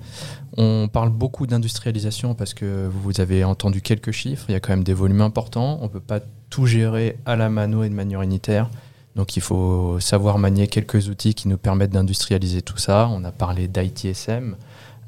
On 0.57 0.89
parle 0.89 1.11
beaucoup 1.11 1.47
d'industrialisation 1.47 2.35
parce 2.35 2.55
que 2.55 2.89
vous 2.89 3.21
avez 3.21 3.43
entendu 3.45 3.81
quelques 3.81 4.13
chiffres. 4.13 4.47
Il 4.49 4.53
y 4.53 4.55
a 4.55 4.61
quand 4.61 4.73
même 4.73 4.85
des 4.85 4.95
volumes 4.95 5.21
importants. 5.21 5.79
On 5.81 5.85
ne 5.85 5.89
peut 5.89 6.01
pas 6.01 6.21
tout 6.49 6.67
gérer 6.67 7.17
à 7.27 7.35
la 7.35 7.49
mano 7.49 7.83
et 7.83 7.89
de 7.89 7.95
manière 7.95 8.23
unitaire. 8.23 8.71
Donc 9.17 9.37
il 9.37 9.43
faut 9.43 9.99
savoir 10.01 10.39
manier 10.39 10.67
quelques 10.67 11.09
outils 11.09 11.35
qui 11.35 11.49
nous 11.49 11.59
permettent 11.59 11.91
d'industrialiser 11.91 12.63
tout 12.63 12.79
ça. 12.79 13.09
On 13.13 13.25
a 13.25 13.33
parlé 13.33 13.69
d'ITSM, 13.69 14.57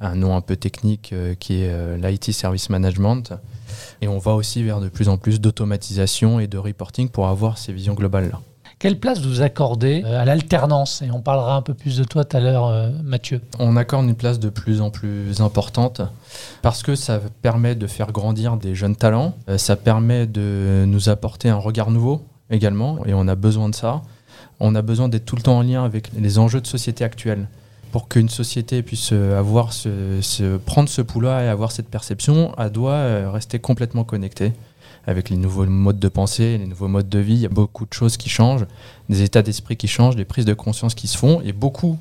un 0.00 0.14
nom 0.14 0.36
un 0.36 0.40
peu 0.40 0.56
technique 0.56 1.12
euh, 1.12 1.34
qui 1.34 1.62
est 1.62 1.70
euh, 1.70 1.96
l'IT 1.96 2.32
Service 2.32 2.70
Management. 2.70 3.34
Et 4.00 4.08
on 4.08 4.18
va 4.18 4.34
aussi 4.34 4.62
vers 4.62 4.80
de 4.80 4.88
plus 4.88 5.08
en 5.08 5.16
plus 5.16 5.40
d'automatisation 5.40 6.40
et 6.40 6.46
de 6.46 6.58
reporting 6.58 7.08
pour 7.08 7.28
avoir 7.28 7.58
ces 7.58 7.72
visions 7.72 7.94
globales-là. 7.94 8.40
Quelle 8.78 9.00
place 9.00 9.23
vous 9.23 9.40
accordez 9.40 10.02
euh, 10.04 10.21
à 10.21 10.26
l'alternance? 10.26 11.00
Et 11.00 11.11
on 11.11 11.23
parlera 11.23 11.56
un 11.56 11.62
peu 11.62 11.73
plus 11.73 11.97
de 11.97 12.04
toi 12.04 12.25
tout 12.25 12.37
à 12.37 12.40
l'heure, 12.40 12.66
euh, 12.66 12.90
Mathieu. 13.02 13.40
On 13.59 13.75
accorde 13.75 14.04
une 14.04 14.14
place 14.14 14.38
de 14.38 14.50
plus 14.50 14.83
en 14.83 14.90
plus 14.90 15.40
importante 15.40 16.02
parce 16.61 16.83
que 16.83 16.95
ça 16.95 17.18
permet 17.40 17.75
de 17.75 17.87
faire 17.87 18.12
grandir 18.12 18.59
des 18.59 18.75
jeunes 18.75 18.95
talents, 18.95 19.33
euh, 19.49 19.56
ça 19.56 19.76
permet 19.76 20.26
de 20.26 20.85
nous 20.87 21.09
apporter 21.09 21.49
un 21.49 21.56
regard 21.56 21.90
nouveau 21.90 22.26
également, 22.50 22.99
et 23.06 23.14
on 23.14 23.26
a 23.28 23.35
besoin 23.35 23.71
de 23.71 23.75
ça. 23.75 24.02
On 24.61 24.75
a 24.75 24.83
besoin 24.83 25.09
d'être 25.09 25.25
tout 25.25 25.37
le 25.37 25.42
temps 25.42 25.56
en 25.56 25.62
lien 25.62 25.83
avec 25.83 26.11
les 26.14 26.38
enjeux 26.38 26.61
de 26.61 26.66
société 26.66 27.02
actuels. 27.02 27.49
Pour 27.92 28.09
qu'une 28.09 28.28
société 28.28 28.83
puisse 28.83 29.12
avoir 29.12 29.73
ce, 29.73 30.56
prendre 30.59 30.88
ce 30.90 31.00
pouls-là 31.00 31.45
et 31.45 31.49
avoir 31.49 31.73
cette 31.73 31.88
perception, 31.88 32.52
elle 32.59 32.71
doit 32.71 33.30
rester 33.30 33.59
complètement 33.59 34.04
connectée 34.04 34.52
avec 35.07 35.31
les 35.31 35.37
nouveaux 35.37 35.66
modes 35.66 35.99
de 35.99 36.09
pensée, 36.09 36.59
les 36.59 36.66
nouveaux 36.66 36.88
modes 36.88 37.09
de 37.09 37.19
vie. 37.19 37.35
Il 37.35 37.40
y 37.40 37.47
a 37.47 37.51
beaucoup 37.51 37.87
de 37.87 37.92
choses 37.92 38.16
qui 38.16 38.29
changent, 38.29 38.66
des 39.09 39.23
états 39.23 39.42
d'esprit 39.42 39.77
qui 39.77 39.88
changent, 39.88 40.16
des 40.16 40.25
prises 40.25 40.45
de 40.45 40.55
conscience 40.55 40.95
qui 40.95 41.07
se 41.07 41.16
font, 41.16 41.40
et 41.42 41.53
beaucoup 41.53 41.99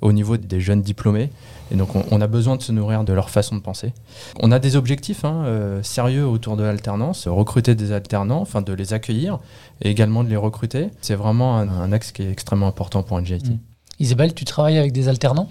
au 0.00 0.12
niveau 0.12 0.36
des 0.36 0.60
jeunes 0.60 0.82
diplômés. 0.82 1.30
Et 1.70 1.76
donc, 1.76 1.90
on, 1.94 2.20
a 2.20 2.26
besoin 2.26 2.56
de 2.56 2.62
se 2.62 2.72
nourrir 2.72 3.04
de 3.04 3.12
leur 3.12 3.30
façon 3.30 3.56
de 3.56 3.60
penser. 3.60 3.92
On 4.40 4.52
a 4.52 4.58
des 4.58 4.76
objectifs 4.76 5.24
hein, 5.24 5.44
euh, 5.46 5.82
sérieux 5.82 6.26
autour 6.26 6.56
de 6.56 6.64
l'alternance, 6.64 7.28
recruter 7.28 7.74
des 7.74 7.92
alternants, 7.92 8.40
enfin 8.40 8.60
de 8.60 8.72
les 8.74 8.92
accueillir 8.92 9.38
et 9.80 9.88
également 9.88 10.22
de 10.22 10.28
les 10.28 10.36
recruter. 10.36 10.88
C'est 11.00 11.14
vraiment 11.14 11.56
un, 11.56 11.92
axe 11.92 12.12
qui 12.12 12.22
est 12.22 12.30
extrêmement 12.30 12.66
important 12.66 13.02
pour 13.02 13.18
NGIT. 13.18 13.52
Mmh. 13.52 13.58
Isabelle, 14.00 14.34
tu 14.34 14.44
travailles 14.44 14.76
avec 14.76 14.92
des 14.92 15.08
alternants? 15.08 15.48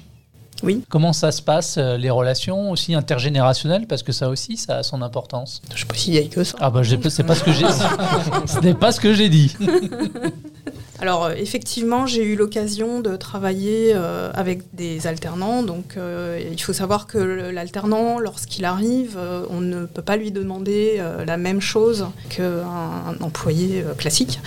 Oui. 0.63 0.83
Comment 0.89 1.13
ça 1.13 1.31
se 1.31 1.41
passe, 1.41 1.77
euh, 1.77 1.97
les 1.97 2.09
relations 2.09 2.71
aussi 2.71 2.93
intergénérationnelles? 2.93 3.87
Parce 3.87 4.03
que 4.03 4.11
ça 4.11 4.29
aussi, 4.29 4.57
ça 4.57 4.77
a 4.77 4.83
son 4.83 5.01
importance. 5.01 5.61
Je 5.73 5.79
sais 5.79 5.85
pas 5.85 5.95
si 5.95 6.11
y 6.11 6.17
a 6.17 6.23
que 6.23 6.43
ça. 6.43 6.57
Ah 6.61 6.69
bah, 6.69 6.81
c'est 6.83 7.23
pas 7.23 7.35
ce 7.35 7.43
que 7.43 7.51
j'ai 7.51 7.65
dit. 7.65 7.71
Ce 8.45 8.59
n'est 8.59 8.73
pas 8.73 8.91
ce 8.91 8.99
que 8.99 9.13
j'ai 9.13 9.29
dit. 9.29 9.55
Alors 10.99 11.25
euh, 11.25 11.33
effectivement, 11.35 12.05
j'ai 12.05 12.23
eu 12.23 12.35
l'occasion 12.35 12.99
de 12.99 13.15
travailler 13.15 13.93
euh, 13.95 14.29
avec 14.33 14.61
des 14.75 15.07
alternants. 15.07 15.63
Donc 15.63 15.97
il 15.97 16.61
faut 16.61 16.73
savoir 16.73 17.07
que 17.07 17.17
l'alternant, 17.17 18.19
lorsqu'il 18.19 18.65
arrive, 18.65 19.17
on 19.49 19.61
ne 19.61 19.85
peut 19.85 20.01
pas 20.01 20.17
lui 20.17 20.31
demander 20.31 21.01
la 21.25 21.37
même 21.37 21.61
chose 21.61 22.07
qu'un 22.29 23.15
employé 23.21 23.83
classique. 23.97 24.39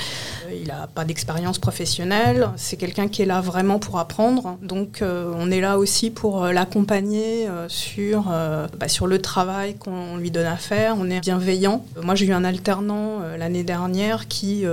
Il 0.60 0.68
n'a 0.68 0.86
pas 0.86 1.04
d'expérience 1.04 1.58
professionnelle, 1.58 2.48
c'est 2.56 2.76
quelqu'un 2.76 3.08
qui 3.08 3.22
est 3.22 3.26
là 3.26 3.40
vraiment 3.40 3.78
pour 3.78 3.98
apprendre. 3.98 4.58
Donc 4.62 5.02
euh, 5.02 5.32
on 5.36 5.50
est 5.50 5.60
là 5.60 5.78
aussi 5.78 6.10
pour 6.10 6.44
euh, 6.44 6.52
l'accompagner 6.52 7.48
euh, 7.48 7.66
sur, 7.68 8.24
bah, 8.78 8.88
sur 8.88 9.06
le 9.06 9.20
travail 9.20 9.74
qu'on 9.74 10.16
lui 10.16 10.30
donne 10.30 10.46
à 10.46 10.56
faire. 10.56 10.96
On 10.98 11.10
est 11.10 11.20
bienveillant. 11.20 11.84
Moi 12.02 12.14
j'ai 12.14 12.26
eu 12.26 12.32
un 12.32 12.44
alternant 12.44 13.20
l'année 13.38 13.64
dernière 13.64 14.28
qui, 14.28 14.64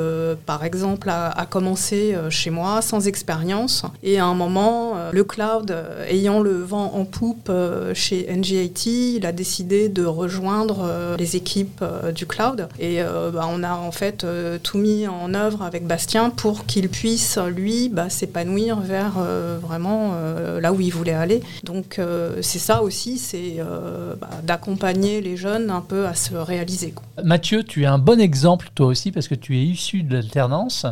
par 0.45 0.63
exemple, 0.63 1.09
a, 1.09 1.45
commencé 1.49 2.15
chez 2.29 2.49
moi 2.49 2.81
sans 2.81 3.07
expérience. 3.07 3.83
Et 4.03 4.19
à 4.19 4.25
un 4.25 4.33
moment, 4.33 4.93
le 5.11 5.23
cloud 5.23 5.75
ayant 6.07 6.39
le 6.39 6.61
vent 6.61 6.93
en 6.95 7.05
poupe 7.05 7.51
chez 7.93 8.27
NGIT, 8.31 9.17
il 9.17 9.25
a 9.25 9.31
décidé 9.31 9.89
de 9.89 10.05
rejoindre 10.05 11.15
les 11.17 11.35
équipes 11.35 11.83
du 12.13 12.25
cloud. 12.25 12.67
Et 12.79 13.01
bah, 13.01 13.47
on 13.49 13.63
a 13.63 13.73
en 13.73 13.91
fait 13.91 14.25
tout 14.63 14.77
mis 14.77 15.07
en 15.07 15.33
œuvre 15.33 15.63
avec 15.71 15.87
Bastien 15.87 16.31
pour 16.31 16.65
qu'il 16.65 16.89
puisse, 16.89 17.37
lui, 17.37 17.87
bah, 17.87 18.09
s'épanouir 18.09 18.81
vers 18.81 19.13
euh, 19.17 19.57
vraiment 19.57 20.11
euh, 20.15 20.59
là 20.59 20.73
où 20.73 20.81
il 20.81 20.91
voulait 20.91 21.13
aller. 21.13 21.41
Donc 21.63 21.97
euh, 21.97 22.39
c'est 22.41 22.59
ça 22.59 22.83
aussi, 22.83 23.17
c'est 23.17 23.59
bah, 24.19 24.29
d'accompagner 24.43 25.21
les 25.21 25.37
jeunes 25.37 25.69
un 25.69 25.79
peu 25.79 26.07
à 26.07 26.13
se 26.13 26.35
réaliser. 26.35 26.93
Mathieu, 27.23 27.63
tu 27.63 27.83
es 27.83 27.85
un 27.85 27.99
bon 27.99 28.19
exemple 28.19 28.69
toi 28.75 28.87
aussi 28.87 29.13
parce 29.13 29.29
que 29.29 29.35
tu 29.35 29.57
es 29.57 29.63
issu 29.63 30.03
de 30.03 30.13
l'alternance. 30.13 30.85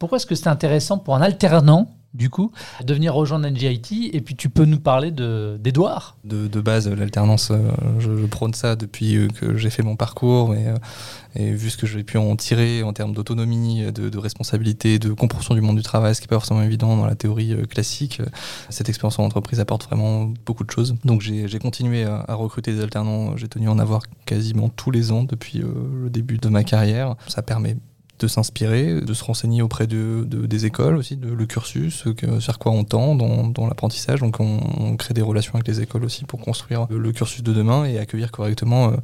Pourquoi 0.00 0.16
est-ce 0.16 0.26
que 0.26 0.34
c'est 0.34 0.48
intéressant 0.48 0.98
pour 0.98 1.14
un 1.14 1.22
alternant 1.22 1.88
du 2.14 2.30
coup, 2.30 2.52
de 2.82 2.94
venir 2.94 3.12
rejoindre 3.12 3.48
NGIT. 3.48 4.10
Et 4.12 4.20
puis, 4.20 4.36
tu 4.36 4.48
peux 4.48 4.64
nous 4.64 4.78
parler 4.78 5.10
d'Edouard 5.10 6.16
de, 6.24 6.46
de, 6.46 6.60
base, 6.60 6.88
l'alternance, 6.88 7.50
euh, 7.50 7.58
je, 7.98 8.26
prône 8.26 8.54
ça 8.54 8.76
depuis 8.76 9.16
euh, 9.16 9.28
que 9.28 9.56
j'ai 9.56 9.70
fait 9.70 9.82
mon 9.82 9.96
parcours. 9.96 10.52
Euh, 10.52 10.76
et 11.34 11.50
vu 11.52 11.70
ce 11.70 11.76
que 11.76 11.86
j'ai 11.86 12.04
pu 12.04 12.16
en 12.16 12.36
tirer 12.36 12.84
en 12.84 12.92
termes 12.92 13.12
d'autonomie, 13.12 13.90
de, 13.92 14.18
responsabilité, 14.18 15.00
de 15.00 15.12
compréhension 15.12 15.54
du 15.54 15.60
monde 15.60 15.76
du 15.76 15.82
travail, 15.82 16.14
ce 16.14 16.20
qui 16.20 16.26
n'est 16.26 16.28
pas 16.28 16.36
forcément 16.36 16.62
évident 16.62 16.96
dans 16.96 17.06
la 17.06 17.16
théorie 17.16 17.56
classique, 17.66 18.22
cette 18.70 18.88
expérience 18.88 19.18
en 19.18 19.24
entreprise 19.24 19.58
apporte 19.58 19.84
vraiment 19.84 20.32
beaucoup 20.46 20.62
de 20.62 20.70
choses. 20.70 20.94
Donc, 21.04 21.22
j'ai 21.22 21.58
continué 21.58 22.04
à, 22.04 22.24
à, 22.28 22.34
recruter 22.34 22.72
des 22.72 22.80
alternants. 22.80 23.36
J'ai 23.36 23.48
tenu 23.48 23.68
en 23.68 23.80
avoir 23.80 24.02
quasiment 24.26 24.68
tous 24.68 24.92
les 24.92 25.10
ans 25.10 25.24
depuis 25.24 25.58
le 25.58 26.08
début 26.08 26.38
de 26.38 26.48
ma 26.48 26.62
carrière. 26.62 27.16
Ça 27.26 27.42
permet 27.42 27.76
de 28.20 28.28
s'inspirer, 28.28 29.00
de 29.00 29.14
se 29.14 29.24
renseigner 29.24 29.60
auprès 29.62 29.86
de, 29.86 30.24
des 30.24 30.66
écoles 30.66 30.96
aussi, 30.96 31.16
de 31.16 31.32
le 31.32 31.46
cursus, 31.46 32.04
que, 32.16 32.26
quoi 32.58 32.72
on 32.72 32.84
tend 32.84 33.14
dans, 33.14 33.66
l'apprentissage. 33.66 34.20
Donc 34.20 34.38
on, 34.40 34.96
crée 34.96 35.14
des 35.14 35.22
relations 35.22 35.54
avec 35.54 35.66
les 35.66 35.80
écoles 35.80 36.04
aussi 36.04 36.24
pour 36.24 36.40
construire 36.40 36.86
le 36.88 37.12
cursus 37.12 37.42
de 37.42 37.52
demain 37.52 37.84
et 37.84 37.98
accueillir 37.98 38.30
correctement 38.30 38.88
euh, 38.88 38.96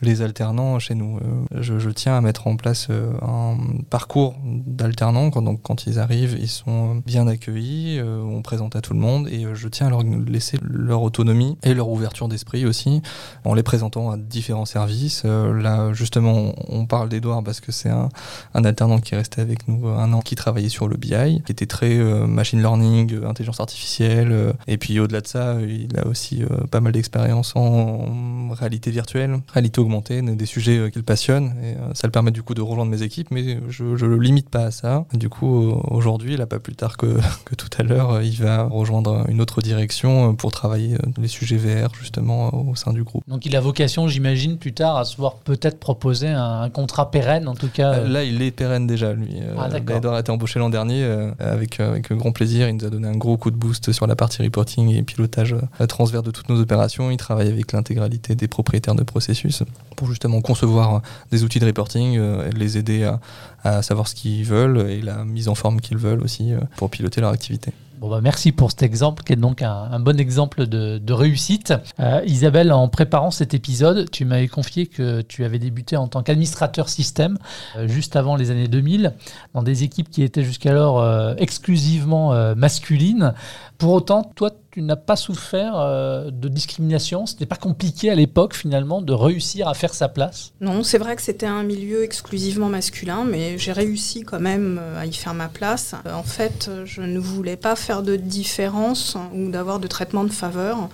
les 0.00 0.22
alternants 0.22 0.78
chez 0.78 0.94
nous. 0.94 1.18
Euh, 1.18 1.60
je, 1.60 1.90
tiens 1.90 2.16
à 2.16 2.20
mettre 2.20 2.46
en 2.46 2.56
place 2.56 2.88
euh, 2.90 3.12
un 3.22 3.56
parcours 3.90 4.36
d'alternants. 4.44 5.30
Quand, 5.30 5.42
donc, 5.42 5.60
quand 5.62 5.86
ils 5.86 5.98
arrivent, 5.98 6.36
ils 6.40 6.48
sont 6.48 7.02
bien 7.04 7.26
accueillis, 7.26 8.00
on 8.02 8.42
présente 8.42 8.76
à 8.76 8.80
tout 8.80 8.94
le 8.94 9.00
monde 9.00 9.28
et 9.28 9.46
je 9.54 9.68
tiens 9.68 9.88
à 9.88 9.90
leur 9.90 10.02
laisser 10.02 10.58
leur 10.62 11.02
autonomie 11.02 11.56
et 11.62 11.74
leur 11.74 11.88
ouverture 11.88 12.28
d'esprit 12.28 12.66
aussi 12.66 13.02
en 13.44 13.54
les 13.54 13.62
présentant 13.62 14.10
à 14.10 14.16
différents 14.16 14.64
services. 14.64 15.24
là, 15.24 15.92
justement, 15.92 16.54
on 16.68 16.86
parle 16.86 17.08
d'Edouard 17.08 17.42
parce 17.42 17.60
que 17.60 17.72
c'est 17.72 17.90
un, 17.90 18.08
un 18.54 18.64
alternant 18.64 18.98
qui 18.98 19.14
est 19.14 19.18
resté 19.18 19.40
avec 19.40 19.68
nous 19.68 19.88
un 19.88 20.12
an, 20.12 20.20
qui 20.20 20.34
travaillait 20.34 20.68
sur 20.68 20.88
le 20.88 20.96
BI, 20.96 21.42
qui 21.44 21.52
était 21.52 21.66
très 21.66 21.96
euh, 21.96 22.26
machine 22.26 22.60
learning, 22.60 23.14
euh, 23.14 23.28
intelligence 23.28 23.60
artificielle. 23.60 24.32
Euh, 24.32 24.52
et 24.66 24.76
puis 24.78 24.98
au-delà 25.00 25.20
de 25.20 25.26
ça, 25.26 25.56
il 25.60 25.98
a 25.98 26.06
aussi 26.06 26.42
pas 26.70 26.80
mal 26.80 26.92
d'expérience 26.92 27.52
en 27.56 28.50
réalité 28.52 28.90
virtuelle, 28.90 29.40
réalité 29.52 29.80
augmentée, 29.80 30.22
des 30.22 30.46
sujets 30.46 30.90
qu'il 30.90 31.04
passionne. 31.04 31.54
Et 31.62 31.74
ça 31.94 32.06
le 32.06 32.10
permet 32.10 32.30
du 32.30 32.42
coup 32.42 32.54
de 32.54 32.60
rejoindre 32.60 32.90
mes 32.90 33.02
équipes, 33.02 33.28
mais 33.30 33.58
je 33.68 33.84
ne 33.84 33.94
le 33.94 34.18
limite 34.18 34.48
pas 34.48 34.64
à 34.66 34.70
ça. 34.70 35.04
Du 35.12 35.28
coup, 35.28 35.72
aujourd'hui, 35.90 36.36
là, 36.36 36.46
pas 36.46 36.58
plus 36.58 36.74
tard 36.74 36.96
que, 36.96 37.18
que 37.44 37.54
tout 37.54 37.68
à 37.78 37.82
l'heure, 37.82 38.22
il 38.22 38.36
va 38.36 38.64
rejoindre 38.64 39.24
une 39.28 39.40
autre 39.40 39.62
direction 39.62 40.34
pour 40.34 40.52
travailler 40.52 40.96
les 41.18 41.28
sujets 41.28 41.56
VR 41.56 41.94
justement 41.94 42.54
au 42.68 42.74
sein 42.74 42.92
du 42.92 43.04
groupe. 43.04 43.22
Donc 43.28 43.46
il 43.46 43.56
a 43.56 43.60
vocation, 43.60 44.08
j'imagine, 44.08 44.58
plus 44.58 44.72
tard 44.72 44.96
à 44.96 45.04
se 45.04 45.16
voir 45.16 45.36
peut-être 45.36 45.78
proposer 45.78 46.28
un, 46.28 46.62
un 46.62 46.70
contrat 46.70 47.10
pérenne, 47.10 47.48
en 47.48 47.54
tout 47.54 47.68
cas. 47.68 48.00
Là, 48.00 48.24
il 48.24 48.41
est 48.46 48.50
pérenne 48.50 48.86
déjà, 48.86 49.12
lui. 49.12 49.28
Euh, 49.40 49.54
ah, 49.58 49.68
Edouard 49.76 50.14
a 50.14 50.20
été 50.20 50.30
embauché 50.30 50.58
l'an 50.58 50.70
dernier 50.70 51.02
euh, 51.04 51.30
avec, 51.38 51.80
euh, 51.80 51.90
avec 51.90 52.12
grand 52.12 52.32
plaisir. 52.32 52.68
Il 52.68 52.76
nous 52.76 52.84
a 52.84 52.90
donné 52.90 53.08
un 53.08 53.16
gros 53.16 53.36
coup 53.36 53.50
de 53.50 53.56
boost 53.56 53.92
sur 53.92 54.06
la 54.06 54.16
partie 54.16 54.42
reporting 54.42 54.90
et 54.94 55.02
pilotage 55.02 55.56
transverse 55.88 56.24
de 56.24 56.30
toutes 56.30 56.48
nos 56.48 56.60
opérations. 56.60 57.10
Il 57.10 57.16
travaille 57.16 57.48
avec 57.48 57.72
l'intégralité 57.72 58.34
des 58.34 58.48
propriétaires 58.48 58.94
de 58.94 59.02
processus 59.02 59.62
pour 59.96 60.08
justement 60.08 60.40
concevoir 60.40 61.02
des 61.30 61.44
outils 61.44 61.60
de 61.60 61.66
reporting, 61.66 62.20
les 62.54 62.78
aider 62.78 63.04
à, 63.04 63.20
à 63.62 63.82
savoir 63.82 64.08
ce 64.08 64.14
qu'ils 64.14 64.44
veulent 64.44 64.90
et 64.90 65.00
la 65.00 65.24
mise 65.24 65.48
en 65.48 65.54
forme 65.54 65.80
qu'ils 65.80 65.98
veulent 65.98 66.22
aussi 66.22 66.52
pour 66.76 66.90
piloter 66.90 67.20
leur 67.20 67.30
activité. 67.30 67.72
Bah 68.08 68.20
merci 68.20 68.50
pour 68.50 68.70
cet 68.70 68.82
exemple 68.82 69.22
qui 69.22 69.32
est 69.32 69.36
donc 69.36 69.62
un, 69.62 70.00
bon 70.00 70.18
exemple 70.18 70.66
de, 70.66 71.12
réussite. 71.12 71.72
Euh, 72.00 72.20
Isabelle, 72.26 72.72
en 72.72 72.88
préparant 72.88 73.30
cet 73.30 73.54
épisode, 73.54 74.10
tu 74.10 74.24
m'avais 74.24 74.48
confié 74.48 74.86
que 74.86 75.20
tu 75.20 75.44
avais 75.44 75.60
débuté 75.60 75.96
en 75.96 76.08
tant 76.08 76.22
qu'administrateur 76.22 76.88
système 76.88 77.38
euh, 77.76 77.86
juste 77.86 78.16
avant 78.16 78.34
les 78.34 78.50
années 78.50 78.66
2000 78.66 79.14
dans 79.54 79.62
des 79.62 79.84
équipes 79.84 80.10
qui 80.10 80.22
étaient 80.22 80.42
jusqu'alors 80.42 81.00
euh, 81.00 81.34
exclusivement 81.38 82.32
masculines. 82.54 83.34
Pour 83.78 83.92
autant, 83.92 84.24
toi, 84.34 84.50
tu 84.72 84.80
n'as 84.80 84.96
pas 84.96 85.16
souffert 85.16 85.78
euh, 85.78 86.30
de 86.30 86.48
discrimination 86.48 87.26
C'était 87.26 87.44
pas 87.46 87.56
compliqué 87.56 88.10
à 88.10 88.14
l'époque, 88.14 88.54
finalement, 88.54 89.02
de 89.02 89.12
réussir 89.12 89.68
à 89.68 89.74
faire 89.74 89.92
sa 89.92 90.08
place 90.08 90.52
Non, 90.62 90.82
c'est 90.82 90.96
vrai 90.96 91.14
que 91.14 91.20
c'était 91.20 91.46
un 91.46 91.62
milieu 91.62 92.02
exclusivement 92.02 92.70
masculin, 92.70 93.24
mais 93.24 93.58
j'ai 93.58 93.72
réussi 93.72 94.22
quand 94.22 94.40
même 94.40 94.80
euh, 94.80 94.98
à 94.98 95.04
y 95.04 95.12
faire 95.12 95.34
ma 95.34 95.48
place. 95.48 95.94
Euh, 96.06 96.14
en 96.14 96.22
fait, 96.22 96.70
je 96.86 97.02
ne 97.02 97.18
voulais 97.18 97.56
pas 97.56 97.76
faire 97.76 98.02
de 98.02 98.16
différence 98.16 99.18
ou 99.34 99.50
d'avoir 99.50 99.78
de 99.78 99.86
traitement 99.88 100.24
de 100.24 100.32
faveur. 100.32 100.88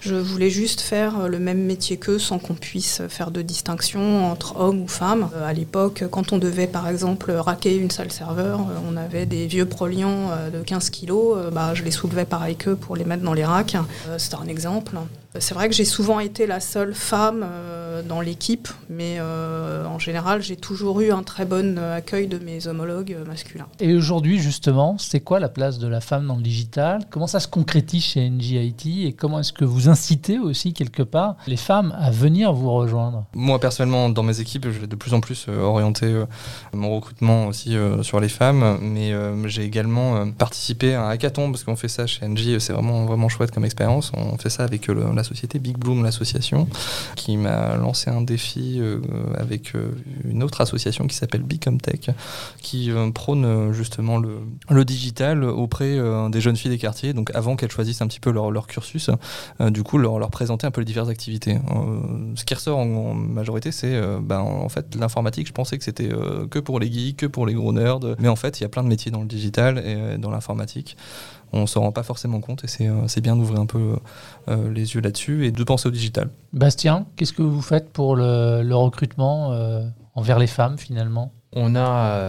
Je 0.00 0.14
voulais 0.14 0.50
juste 0.50 0.80
faire 0.80 1.28
le 1.28 1.38
même 1.38 1.62
métier 1.62 1.98
qu'eux 1.98 2.18
sans 2.18 2.38
qu'on 2.38 2.54
puisse 2.54 3.02
faire 3.08 3.30
de 3.30 3.42
distinction 3.42 4.30
entre 4.30 4.56
hommes 4.58 4.82
ou 4.82 4.88
femmes. 4.88 5.28
Euh, 5.34 5.46
à 5.46 5.52
l'époque, 5.52 6.04
quand 6.10 6.32
on 6.32 6.38
devait 6.38 6.66
par 6.66 6.88
exemple 6.88 7.30
raquer 7.32 7.76
une 7.76 7.90
salle 7.90 8.10
serveur, 8.10 8.60
euh, 8.60 8.78
on 8.90 8.96
avait 8.96 9.26
des 9.26 9.46
vieux 9.46 9.66
proliants 9.66 10.30
euh, 10.30 10.50
de 10.50 10.62
15 10.62 10.90
kilos, 10.90 11.36
bah, 11.52 11.74
je 11.74 11.82
les 11.82 11.90
soulevais 11.90 12.24
pareil 12.24 12.56
qu'eux 12.56 12.76
pour 12.76 12.96
les 12.96 13.04
mettre 13.04 13.22
dans 13.22 13.34
les 13.34 13.44
racks. 13.44 13.76
C'était 14.16 14.36
un 14.36 14.48
exemple. 14.48 14.96
C'est 15.38 15.54
vrai 15.54 15.68
que 15.68 15.74
j'ai 15.74 15.84
souvent 15.84 16.18
été 16.18 16.46
la 16.48 16.58
seule 16.58 16.92
femme 16.92 17.46
euh, 17.48 18.02
dans 18.02 18.20
l'équipe, 18.20 18.66
mais 18.88 19.18
euh, 19.20 19.86
en 19.86 20.00
général, 20.00 20.42
j'ai 20.42 20.56
toujours 20.56 21.00
eu 21.00 21.12
un 21.12 21.22
très 21.22 21.44
bon 21.44 21.78
accueil 21.78 22.26
de 22.26 22.38
mes 22.38 22.66
homologues 22.66 23.16
masculins. 23.28 23.68
Et 23.78 23.94
aujourd'hui, 23.94 24.40
justement, 24.40 24.96
c'est 24.98 25.20
quoi 25.20 25.38
la 25.38 25.48
place 25.48 25.78
de 25.78 25.86
la 25.86 26.00
femme 26.00 26.26
dans 26.26 26.34
le 26.34 26.42
digital? 26.42 27.04
Comment 27.10 27.28
ça 27.28 27.38
se 27.38 27.46
concrétise 27.46 28.02
chez 28.02 28.28
NGIT 28.28 29.06
Et 29.06 29.12
comment 29.12 29.38
est-ce 29.38 29.52
que 29.52 29.64
vous 29.64 29.88
incitez 29.88 30.40
aussi, 30.40 30.72
quelque 30.72 31.04
part, 31.04 31.36
les 31.46 31.56
femmes 31.56 31.94
à 31.96 32.10
venir 32.10 32.52
vous 32.52 32.72
rejoindre? 32.72 33.24
Moi, 33.32 33.60
personnellement, 33.60 34.08
dans 34.08 34.24
mes 34.24 34.40
équipes, 34.40 34.64
je 34.64 34.80
vais 34.80 34.88
de 34.88 34.96
plus 34.96 35.14
en 35.14 35.20
plus 35.20 35.46
euh, 35.48 35.60
orienter 35.60 36.12
mon 36.72 36.96
recrutement 36.96 37.46
aussi 37.46 37.76
sur 38.02 38.18
les 38.18 38.28
femmes, 38.28 38.78
mais 38.80 39.12
j'ai 39.48 39.62
également 39.62 40.28
participé 40.32 40.94
à 40.94 41.04
un 41.04 41.10
hackathon, 41.10 41.52
parce 41.52 41.62
qu'on 41.62 41.76
fait 41.76 41.88
ça 41.88 42.06
chez 42.08 42.26
NG, 42.26 42.58
c'est 42.58 42.72
vraiment, 42.72 43.04
vraiment 43.04 43.28
chouette 43.28 43.52
comme 43.52 43.64
expérience. 43.64 44.10
On 44.16 44.36
fait 44.38 44.50
ça 44.50 44.64
avec 44.64 44.88
le 44.88 45.19
la 45.20 45.24
société 45.24 45.58
Big 45.58 45.76
Bloom, 45.76 46.02
l'association, 46.02 46.66
qui 47.14 47.36
m'a 47.36 47.76
lancé 47.76 48.10
un 48.10 48.22
défi 48.22 48.78
euh, 48.80 49.00
avec 49.36 49.74
euh, 49.74 49.92
une 50.24 50.42
autre 50.42 50.60
association 50.60 51.06
qui 51.06 51.14
s'appelle 51.14 51.42
Bicomtech, 51.42 52.10
qui 52.60 52.90
euh, 52.90 53.10
prône 53.10 53.72
justement 53.72 54.18
le, 54.18 54.38
le 54.70 54.84
digital 54.84 55.44
auprès 55.44 55.98
des 56.30 56.40
jeunes 56.40 56.56
filles 56.56 56.70
des 56.70 56.78
quartiers, 56.78 57.12
donc 57.12 57.30
avant 57.34 57.56
qu'elles 57.56 57.70
choisissent 57.70 58.02
un 58.02 58.06
petit 58.06 58.20
peu 58.20 58.30
leur, 58.30 58.50
leur 58.50 58.66
cursus, 58.66 59.10
du 59.60 59.82
coup 59.82 59.98
leur, 59.98 60.18
leur, 60.18 60.30
présenter 60.30 60.66
un 60.66 60.70
peu 60.70 60.80
les 60.80 60.86
diverses 60.86 61.08
activités. 61.08 61.58
ce 62.34 62.44
qui 62.44 62.54
ressort 62.54 62.78
en, 62.78 63.14
majorité, 63.14 63.72
c'est 63.72 64.00
ben, 64.20 64.40
en 64.40 64.68
fait 64.68 64.94
l'informatique, 64.94 65.46
je 65.46 65.52
pensais 65.52 65.76
que 65.78 65.84
c'était 65.84 66.08
que 66.50 66.58
pour 66.58 66.80
les 66.80 66.90
geeks, 66.90 67.18
que 67.18 67.26
pour 67.26 67.46
les 67.46 67.54
gros 67.54 67.72
nerds, 67.72 68.00
mais 68.18 68.28
en 68.28 68.36
fait 68.36 68.60
il 68.60 68.62
y 68.62 68.66
a 68.66 68.68
plein 68.68 68.82
de 68.82 68.88
métiers 68.88 69.10
dans 69.10 69.20
le 69.20 69.26
digital 69.28 69.78
et 69.78 70.18
dans 70.18 70.30
l'informatique 70.30 70.96
on 71.52 71.66
s'en 71.66 71.80
rend 71.80 71.92
pas 71.92 72.02
forcément 72.02 72.40
compte 72.40 72.64
et 72.64 72.68
c'est 72.68 72.86
euh, 72.86 73.20
bien 73.22 73.36
d'ouvrir 73.36 73.60
un 73.60 73.66
peu 73.66 73.96
euh, 74.48 74.72
les 74.72 74.94
yeux 74.94 75.00
là-dessus 75.00 75.46
et 75.46 75.52
de 75.52 75.64
penser 75.64 75.88
au 75.88 75.90
digital. 75.90 76.30
Bastien, 76.52 77.06
qu'est-ce 77.16 77.32
que 77.32 77.42
vous 77.42 77.62
faites 77.62 77.92
pour 77.92 78.16
le, 78.16 78.74
recrutement 78.74 79.52
euh, 79.52 79.86
envers 80.14 80.38
les 80.38 80.46
femmes 80.46 80.78
finalement? 80.78 81.32
On 81.52 81.74
a 81.74 82.20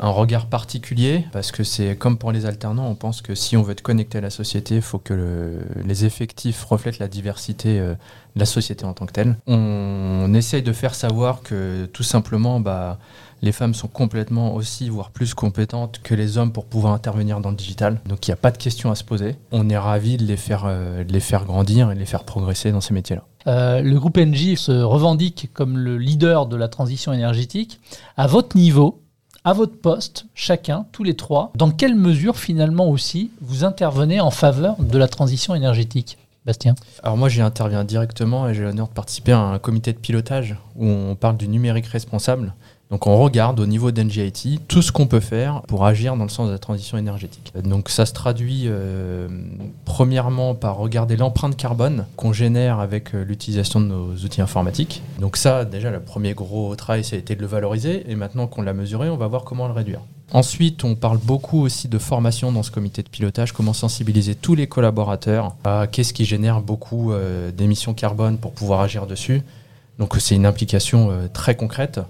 un 0.00 0.10
regard 0.10 0.46
particulier 0.46 1.24
parce 1.30 1.52
que 1.52 1.62
c'est 1.62 1.94
comme 1.94 2.18
pour 2.18 2.32
les 2.32 2.44
alternants, 2.44 2.88
on 2.88 2.96
pense 2.96 3.22
que 3.22 3.36
si 3.36 3.56
on 3.56 3.62
veut 3.62 3.70
être 3.70 3.82
connecté 3.82 4.18
à 4.18 4.20
la 4.20 4.30
société, 4.30 4.74
il 4.74 4.82
faut 4.82 4.98
que 4.98 5.60
les 5.84 6.04
effectifs 6.04 6.64
reflètent 6.64 6.98
la 6.98 7.06
diversité 7.06 7.78
de 7.78 7.96
la 8.34 8.46
société 8.46 8.84
en 8.84 8.94
tant 8.94 9.06
que 9.06 9.12
telle. 9.12 9.36
On, 9.46 10.24
on 10.24 10.34
essaye 10.34 10.64
de 10.64 10.72
faire 10.72 10.96
savoir 10.96 11.42
que 11.42 11.86
tout 11.92 12.02
simplement, 12.02 12.58
bah, 12.58 12.98
les 13.42 13.52
femmes 13.52 13.74
sont 13.74 13.88
complètement 13.88 14.54
aussi, 14.54 14.88
voire 14.88 15.10
plus 15.10 15.34
compétentes 15.34 16.00
que 16.02 16.14
les 16.14 16.38
hommes 16.38 16.52
pour 16.52 16.64
pouvoir 16.66 16.92
intervenir 16.92 17.40
dans 17.40 17.50
le 17.50 17.56
digital. 17.56 18.00
Donc 18.06 18.26
il 18.26 18.30
n'y 18.30 18.34
a 18.34 18.36
pas 18.36 18.50
de 18.50 18.58
question 18.58 18.90
à 18.90 18.94
se 18.94 19.04
poser. 19.04 19.36
On 19.52 19.68
est 19.68 19.78
ravis 19.78 20.16
de 20.16 20.24
les 20.24 20.36
faire, 20.36 20.64
euh, 20.66 21.04
les 21.08 21.20
faire 21.20 21.44
grandir 21.44 21.90
et 21.90 21.94
de 21.94 22.00
les 22.00 22.06
faire 22.06 22.24
progresser 22.24 22.72
dans 22.72 22.80
ces 22.80 22.94
métiers-là. 22.94 23.24
Euh, 23.46 23.80
le 23.80 23.98
groupe 23.98 24.18
NJ 24.18 24.56
se 24.56 24.72
revendique 24.72 25.50
comme 25.54 25.78
le 25.78 25.96
leader 25.96 26.46
de 26.46 26.56
la 26.56 26.68
transition 26.68 27.12
énergétique. 27.12 27.80
À 28.16 28.26
votre 28.26 28.56
niveau, 28.56 29.00
à 29.44 29.52
votre 29.52 29.76
poste, 29.76 30.26
chacun, 30.34 30.86
tous 30.92 31.04
les 31.04 31.14
trois, 31.14 31.52
dans 31.54 31.70
quelle 31.70 31.94
mesure 31.94 32.36
finalement 32.36 32.88
aussi 32.90 33.30
vous 33.40 33.64
intervenez 33.64 34.20
en 34.20 34.30
faveur 34.30 34.76
de 34.78 34.98
la 34.98 35.08
transition 35.08 35.54
énergétique? 35.54 36.18
Bastien? 36.44 36.74
Alors 37.02 37.16
moi 37.16 37.28
j'y 37.28 37.42
interviens 37.42 37.84
directement 37.84 38.48
et 38.48 38.54
j'ai 38.54 38.62
l'honneur 38.62 38.88
de 38.88 38.92
participer 38.92 39.32
à 39.32 39.40
un 39.40 39.58
comité 39.58 39.92
de 39.92 39.98
pilotage 39.98 40.56
où 40.76 40.86
on 40.86 41.14
parle 41.14 41.36
du 41.36 41.48
numérique 41.48 41.86
responsable. 41.86 42.54
Donc 42.90 43.06
on 43.06 43.18
regarde 43.18 43.60
au 43.60 43.66
niveau 43.66 43.90
d'NGIT 43.90 44.60
tout 44.66 44.80
ce 44.80 44.92
qu'on 44.92 45.06
peut 45.06 45.20
faire 45.20 45.60
pour 45.62 45.84
agir 45.84 46.16
dans 46.16 46.24
le 46.24 46.30
sens 46.30 46.46
de 46.46 46.52
la 46.52 46.58
transition 46.58 46.96
énergétique. 46.96 47.52
Donc 47.62 47.90
ça 47.90 48.06
se 48.06 48.14
traduit 48.14 48.62
euh, 48.66 49.28
premièrement 49.84 50.54
par 50.54 50.78
regarder 50.78 51.16
l'empreinte 51.16 51.56
carbone 51.56 52.06
qu'on 52.16 52.32
génère 52.32 52.80
avec 52.80 53.14
euh, 53.14 53.24
l'utilisation 53.24 53.80
de 53.80 53.86
nos 53.86 54.14
outils 54.14 54.40
informatiques. 54.40 55.02
Donc 55.20 55.36
ça 55.36 55.66
déjà 55.66 55.90
le 55.90 56.00
premier 56.00 56.32
gros 56.32 56.74
travail 56.76 57.04
ça 57.04 57.16
a 57.16 57.18
été 57.18 57.36
de 57.36 57.40
le 57.42 57.46
valoriser 57.46 58.10
et 58.10 58.14
maintenant 58.14 58.46
qu'on 58.46 58.62
l'a 58.62 58.72
mesuré 58.72 59.10
on 59.10 59.16
va 59.16 59.26
voir 59.26 59.44
comment 59.44 59.66
le 59.66 59.74
réduire. 59.74 60.00
Ensuite, 60.30 60.84
on 60.84 60.94
parle 60.94 61.16
beaucoup 61.16 61.62
aussi 61.62 61.88
de 61.88 61.96
formation 61.96 62.52
dans 62.52 62.62
ce 62.62 62.70
comité 62.70 63.02
de 63.02 63.08
pilotage, 63.08 63.52
comment 63.52 63.72
sensibiliser 63.72 64.34
tous 64.34 64.54
les 64.54 64.66
collaborateurs 64.66 65.56
à 65.64 65.86
qu'est-ce 65.90 66.12
qui 66.12 66.26
génère 66.26 66.60
beaucoup 66.60 67.12
euh, 67.12 67.50
d'émissions 67.50 67.94
carbone 67.94 68.36
pour 68.36 68.52
pouvoir 68.52 68.80
agir 68.80 69.06
dessus. 69.06 69.42
Donc 69.98 70.14
c'est 70.20 70.36
une 70.36 70.46
implication 70.46 71.10
euh, 71.10 71.26
très 71.32 71.56
concrète 71.56 72.00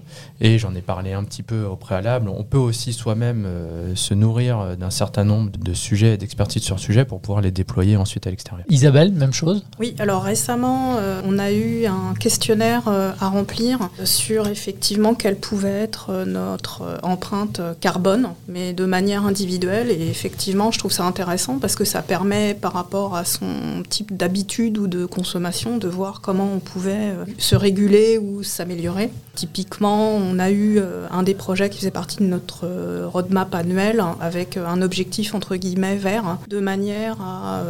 et 0.41 0.59
j'en 0.59 0.75
ai 0.75 0.81
parlé 0.81 1.13
un 1.13 1.23
petit 1.23 1.41
peu 1.41 1.63
au 1.63 1.75
préalable. 1.75 2.29
On 2.29 2.43
peut 2.43 2.57
aussi 2.57 2.93
soi-même 2.93 3.45
euh, 3.47 3.95
se 3.95 4.13
nourrir 4.13 4.59
euh, 4.59 4.75
d'un 4.75 4.91
certain 4.91 5.23
nombre 5.23 5.51
de 5.57 5.73
sujets 5.73 6.13
et 6.13 6.17
d'expertise 6.17 6.61
sur 6.61 6.75
le 6.75 6.81
sujet 6.81 7.03
pour 7.03 7.19
pouvoir 7.19 7.41
les 7.41 7.49
déployer 7.49 7.97
ensuite 7.97 8.27
à 8.27 8.29
l'extérieur. 8.29 8.65
Isabelle, 8.69 9.11
même 9.11 9.33
chose? 9.33 9.65
Oui, 9.79 9.95
alors 9.97 10.23
récemment, 10.23 10.97
on 11.25 11.39
a 11.39 11.51
eu 11.51 11.85
un 11.85 12.13
questionnaire 12.19 12.87
à 12.87 13.27
remplir 13.27 13.89
sur 14.03 14.47
effectivement 14.47 15.13
quelle 15.13 15.37
pouvait 15.37 15.69
être 15.69 16.25
notre 16.25 16.99
empreinte 17.03 17.61
carbone, 17.79 18.29
mais 18.47 18.73
de 18.73 18.85
manière 18.85 19.25
individuelle. 19.25 19.89
Et 19.89 20.09
effectivement, 20.09 20.71
je 20.71 20.79
trouve 20.79 20.91
ça 20.91 21.05
intéressant 21.05 21.59
parce 21.59 21.75
que 21.75 21.85
ça 21.85 22.01
permet 22.01 22.53
par 22.53 22.73
rapport 22.73 23.15
à 23.15 23.25
son 23.25 23.83
type 23.87 24.15
d'habitude 24.15 24.77
ou 24.77 24.87
de 24.87 25.05
consommation 25.05 25.77
de 25.77 25.87
voir 25.87 26.21
comment 26.21 26.51
on 26.53 26.59
pouvait 26.59 27.13
se 27.37 27.55
réguler 27.55 27.78
ou 28.17 28.43
s'améliorer. 28.43 29.09
Typiquement, 29.35 30.15
on 30.15 30.39
a 30.39 30.49
eu 30.49 30.79
euh, 30.79 31.07
un 31.11 31.23
des 31.23 31.33
projets 31.33 31.69
qui 31.69 31.79
faisait 31.79 31.91
partie 31.91 32.17
de 32.17 32.23
notre 32.23 32.65
euh, 32.65 33.07
roadmap 33.07 33.53
annuel 33.55 34.03
avec 34.19 34.57
un 34.57 34.81
objectif 34.81 35.33
entre 35.33 35.55
guillemets 35.55 35.95
vert, 35.95 36.37
de 36.47 36.59
manière 36.59 37.17
à 37.21 37.63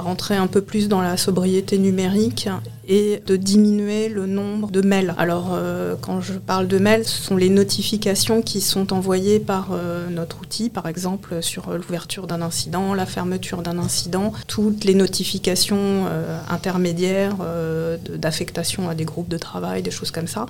rentrer 0.00 0.36
un 0.36 0.46
peu 0.46 0.60
plus 0.60 0.88
dans 0.88 1.00
la 1.00 1.16
sobriété 1.16 1.78
numérique 1.78 2.48
et 2.88 3.20
de 3.26 3.36
diminuer 3.36 4.08
le 4.08 4.26
nombre 4.26 4.70
de 4.70 4.80
mails. 4.80 5.14
Alors, 5.18 5.50
euh, 5.52 5.96
quand 6.00 6.20
je 6.20 6.34
parle 6.34 6.68
de 6.68 6.78
mails, 6.78 7.04
ce 7.04 7.20
sont 7.22 7.36
les 7.36 7.48
notifications 7.48 8.42
qui 8.42 8.60
sont 8.60 8.92
envoyées 8.92 9.40
par 9.40 9.70
euh, 9.72 10.08
notre 10.08 10.40
outil, 10.40 10.70
par 10.70 10.86
exemple 10.86 11.42
sur 11.42 11.70
l'ouverture 11.70 12.26
d'un 12.26 12.42
incident, 12.42 12.94
la 12.94 13.06
fermeture 13.06 13.62
d'un 13.62 13.78
incident, 13.78 14.32
toutes 14.46 14.84
les 14.84 14.94
notifications 14.94 16.06
euh, 16.08 16.38
intermédiaires 16.48 17.36
d'affectation 18.16 18.88
à 18.88 18.94
des 18.94 19.04
groupes 19.04 19.28
de 19.28 19.38
travail, 19.38 19.82
des 19.82 19.90
choses 19.90 20.10
comme 20.10 20.26
ça. 20.26 20.46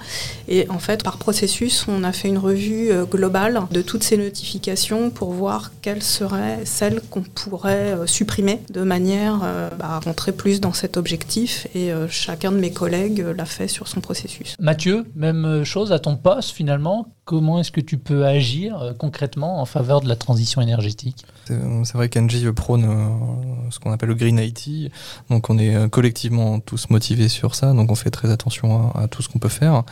Et 0.48 0.68
en 0.68 0.78
fait, 0.78 1.02
par 1.02 1.18
processus, 1.18 1.86
on 1.88 2.04
a 2.04 2.12
fait 2.12 2.28
une 2.28 2.38
revue 2.38 2.90
globale 3.10 3.62
de 3.70 3.82
toutes 3.82 4.02
ces 4.02 4.16
notifications 4.16 5.10
pour 5.10 5.32
voir 5.32 5.72
quelles 5.82 6.02
seraient 6.02 6.60
celles 6.64 7.00
qu'on 7.10 7.22
pourrait 7.22 7.94
supprimer 8.06 8.60
de 8.70 8.82
manière 8.82 9.38
bah, 9.78 9.86
à 9.90 10.00
rentrer 10.00 10.32
plus 10.32 10.60
dans 10.60 10.72
cet 10.72 10.96
objectif 10.96 11.66
et 11.74 11.92
chacun 12.26 12.50
de 12.50 12.58
mes 12.58 12.72
collègues 12.72 13.24
l'a 13.36 13.44
fait 13.44 13.68
sur 13.68 13.86
son 13.86 14.00
processus. 14.00 14.56
Mathieu, 14.58 15.06
même 15.14 15.62
chose 15.64 15.92
à 15.92 16.00
ton 16.00 16.16
poste 16.16 16.50
finalement. 16.50 17.06
Comment 17.26 17.58
est-ce 17.58 17.72
que 17.72 17.80
tu 17.80 17.98
peux 17.98 18.24
agir 18.24 18.80
euh, 18.80 18.92
concrètement 18.92 19.60
en 19.60 19.64
faveur 19.64 20.00
de 20.00 20.08
la 20.08 20.14
transition 20.14 20.60
énergétique? 20.60 21.26
C'est 21.46 21.94
vrai 21.94 22.08
qu'Engie 22.08 22.46
prône 22.52 22.84
euh, 22.84 23.70
ce 23.70 23.80
qu'on 23.80 23.90
appelle 23.90 24.10
le 24.10 24.14
Green 24.14 24.38
IT. 24.38 24.92
Donc 25.28 25.50
on 25.50 25.58
est 25.58 25.74
euh, 25.74 25.88
collectivement 25.88 26.60
tous 26.60 26.88
motivés 26.88 27.28
sur 27.28 27.56
ça. 27.56 27.72
Donc 27.72 27.90
on 27.90 27.96
fait 27.96 28.10
très 28.10 28.30
attention 28.30 28.94
à, 28.94 29.08
tout 29.08 29.22
ce 29.22 29.28
qu'on 29.28 29.40
peut 29.40 29.48
faire. 29.48 29.82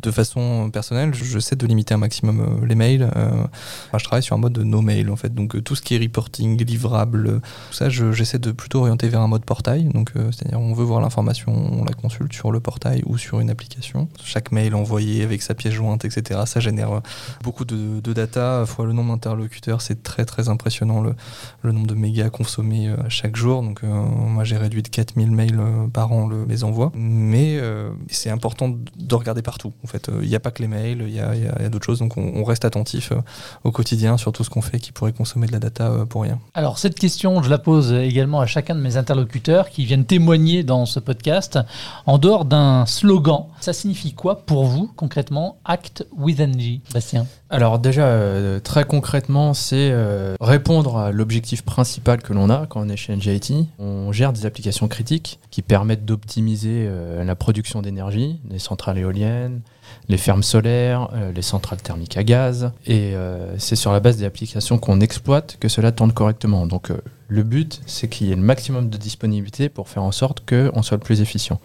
De 0.00 0.10
façon 0.10 0.70
personnelle, 0.70 1.12
j'essaie 1.12 1.56
de 1.56 1.66
limiter 1.66 1.92
un 1.92 1.98
maximum 1.98 2.64
les 2.66 2.74
mails. 2.74 3.10
je 3.92 4.04
travaille 4.04 4.22
sur 4.22 4.36
un 4.36 4.38
mode 4.38 4.54
de 4.54 4.62
no 4.62 4.80
mail 4.80 5.10
en 5.10 5.16
fait. 5.16 5.34
Donc 5.34 5.62
tout 5.62 5.74
ce 5.74 5.82
qui 5.82 5.94
est 5.94 5.98
reporting, 5.98 6.62
livrable, 6.64 7.40
tout 7.42 7.74
ça, 7.74 7.90
j'essaie 7.90 8.38
de 8.38 8.52
plutôt 8.52 8.80
orienter 8.80 9.08
vers 9.08 9.20
un 9.20 9.28
mode 9.28 9.44
portail. 9.44 9.90
Donc 9.92 10.12
c'est-à-dire 10.14 10.60
on 10.60 10.72
veut 10.72 10.84
voir 10.84 11.00
l'information, 11.00 11.77
on 11.78 11.84
la 11.84 11.92
consulte 11.92 12.32
sur 12.32 12.52
le 12.52 12.60
portail 12.60 13.02
ou 13.06 13.18
sur 13.18 13.40
une 13.40 13.50
application. 13.50 14.08
Chaque 14.22 14.52
mail 14.52 14.74
envoyé 14.74 15.22
avec 15.22 15.42
sa 15.42 15.54
pièce 15.54 15.74
jointe, 15.74 16.04
etc. 16.04 16.40
Ça 16.46 16.60
génère 16.60 16.92
euh, 16.92 17.00
beaucoup 17.42 17.64
de, 17.64 18.12
data, 18.12 18.64
fois 18.66 18.86
le 18.86 18.92
nombre 18.92 19.12
d'interlocuteurs, 19.12 19.82
c'est 19.82 20.02
très 20.02 20.24
très 20.24 20.48
impressionnant 20.48 21.02
le, 21.02 21.14
nombre 21.72 21.86
de 21.86 21.94
mégas 21.94 22.30
consommés 22.30 22.88
euh, 22.88 22.96
chaque 23.08 23.36
jour. 23.36 23.62
Donc 23.62 23.84
euh, 23.84 23.86
moi 23.86 24.44
j'ai 24.44 24.56
réduit 24.56 24.82
de 24.82 24.88
4000 24.88 25.30
mails 25.30 25.60
par 25.92 26.12
an 26.12 26.26
le, 26.26 26.44
les 26.44 26.64
envois. 26.64 26.90
Mais 26.94 27.60
c'est 28.08 28.30
important 28.30 28.70
de 28.70 29.14
regarder 29.14 29.42
partout. 29.42 29.72
En 29.84 29.86
fait, 29.86 30.10
il 30.22 30.28
n'y 30.28 30.34
a 30.34 30.40
pas 30.40 30.50
que 30.50 30.62
les 30.62 30.68
mails, 30.68 31.04
il 31.06 31.14
y 31.14 31.20
a, 31.20 31.68
d'autres 31.68 31.84
choses. 31.84 31.98
Donc 31.98 32.16
on, 32.16 32.44
reste 32.44 32.64
attentif 32.64 33.12
au 33.64 33.72
quotidien 33.72 34.16
sur 34.16 34.32
tout 34.32 34.42
ce 34.42 34.48
qu'on 34.48 34.62
fait 34.62 34.78
qui 34.78 34.92
pourrait 34.92 35.12
consommer 35.12 35.46
de 35.46 35.52
la 35.52 35.58
data 35.58 36.06
pour 36.08 36.22
rien. 36.22 36.38
Alors 36.54 36.78
cette 36.78 36.94
question, 36.94 37.42
je 37.42 37.50
la 37.50 37.58
pose 37.58 37.92
également 37.92 38.40
à 38.40 38.46
chacun 38.46 38.74
de 38.74 38.80
mes 38.80 38.96
interlocuteurs 38.96 39.68
qui 39.68 39.84
viennent 39.84 40.06
témoigner 40.06 40.62
dans 40.62 40.86
ce 40.86 41.00
podcast. 41.00 41.58
En 42.06 42.18
dehors 42.18 42.44
d'un 42.44 42.86
slogan, 42.86 43.46
ça 43.60 43.72
signifie 43.72 44.14
quoi 44.14 44.46
pour 44.46 44.64
vous 44.64 44.90
concrètement 44.96 45.58
Act 45.64 46.06
with 46.16 46.40
NG 46.40 46.80
Bastien. 46.92 47.26
Alors 47.50 47.78
déjà, 47.78 48.06
euh, 48.06 48.60
très 48.60 48.84
concrètement, 48.84 49.54
c'est 49.54 49.90
euh, 49.90 50.36
répondre 50.40 50.98
à 50.98 51.12
l'objectif 51.12 51.62
principal 51.62 52.22
que 52.22 52.32
l'on 52.32 52.50
a 52.50 52.66
quand 52.66 52.80
on 52.80 52.88
est 52.88 52.96
chez 52.96 53.16
NGIT. 53.16 53.68
On 53.78 54.12
gère 54.12 54.32
des 54.32 54.44
applications 54.44 54.88
critiques 54.88 55.38
qui 55.50 55.62
permettent 55.62 56.04
d'optimiser 56.04 56.86
euh, 56.86 57.24
la 57.24 57.34
production 57.34 57.80
d'énergie, 57.80 58.40
les 58.50 58.58
centrales 58.58 58.98
éoliennes, 58.98 59.60
les 60.08 60.16
fermes 60.16 60.42
solaires, 60.42 61.08
les 61.34 61.42
centrales 61.42 61.82
thermiques 61.82 62.16
à 62.16 62.24
gaz. 62.24 62.72
Et 62.86 63.14
c'est 63.58 63.76
sur 63.76 63.92
la 63.92 64.00
base 64.00 64.16
des 64.16 64.24
applications 64.24 64.78
qu'on 64.78 65.00
exploite 65.00 65.56
que 65.60 65.68
cela 65.68 65.92
tourne 65.92 66.12
correctement. 66.12 66.66
Donc 66.66 66.90
le 67.28 67.42
but, 67.42 67.80
c'est 67.86 68.08
qu'il 68.08 68.28
y 68.28 68.32
ait 68.32 68.36
le 68.36 68.42
maximum 68.42 68.88
de 68.88 68.96
disponibilité 68.96 69.68
pour 69.68 69.88
faire 69.88 70.02
en 70.02 70.12
sorte 70.12 70.48
qu'on 70.48 70.82
soit 70.82 70.96
le 70.96 71.02
plus 71.02 71.20
efficient. 71.20 71.60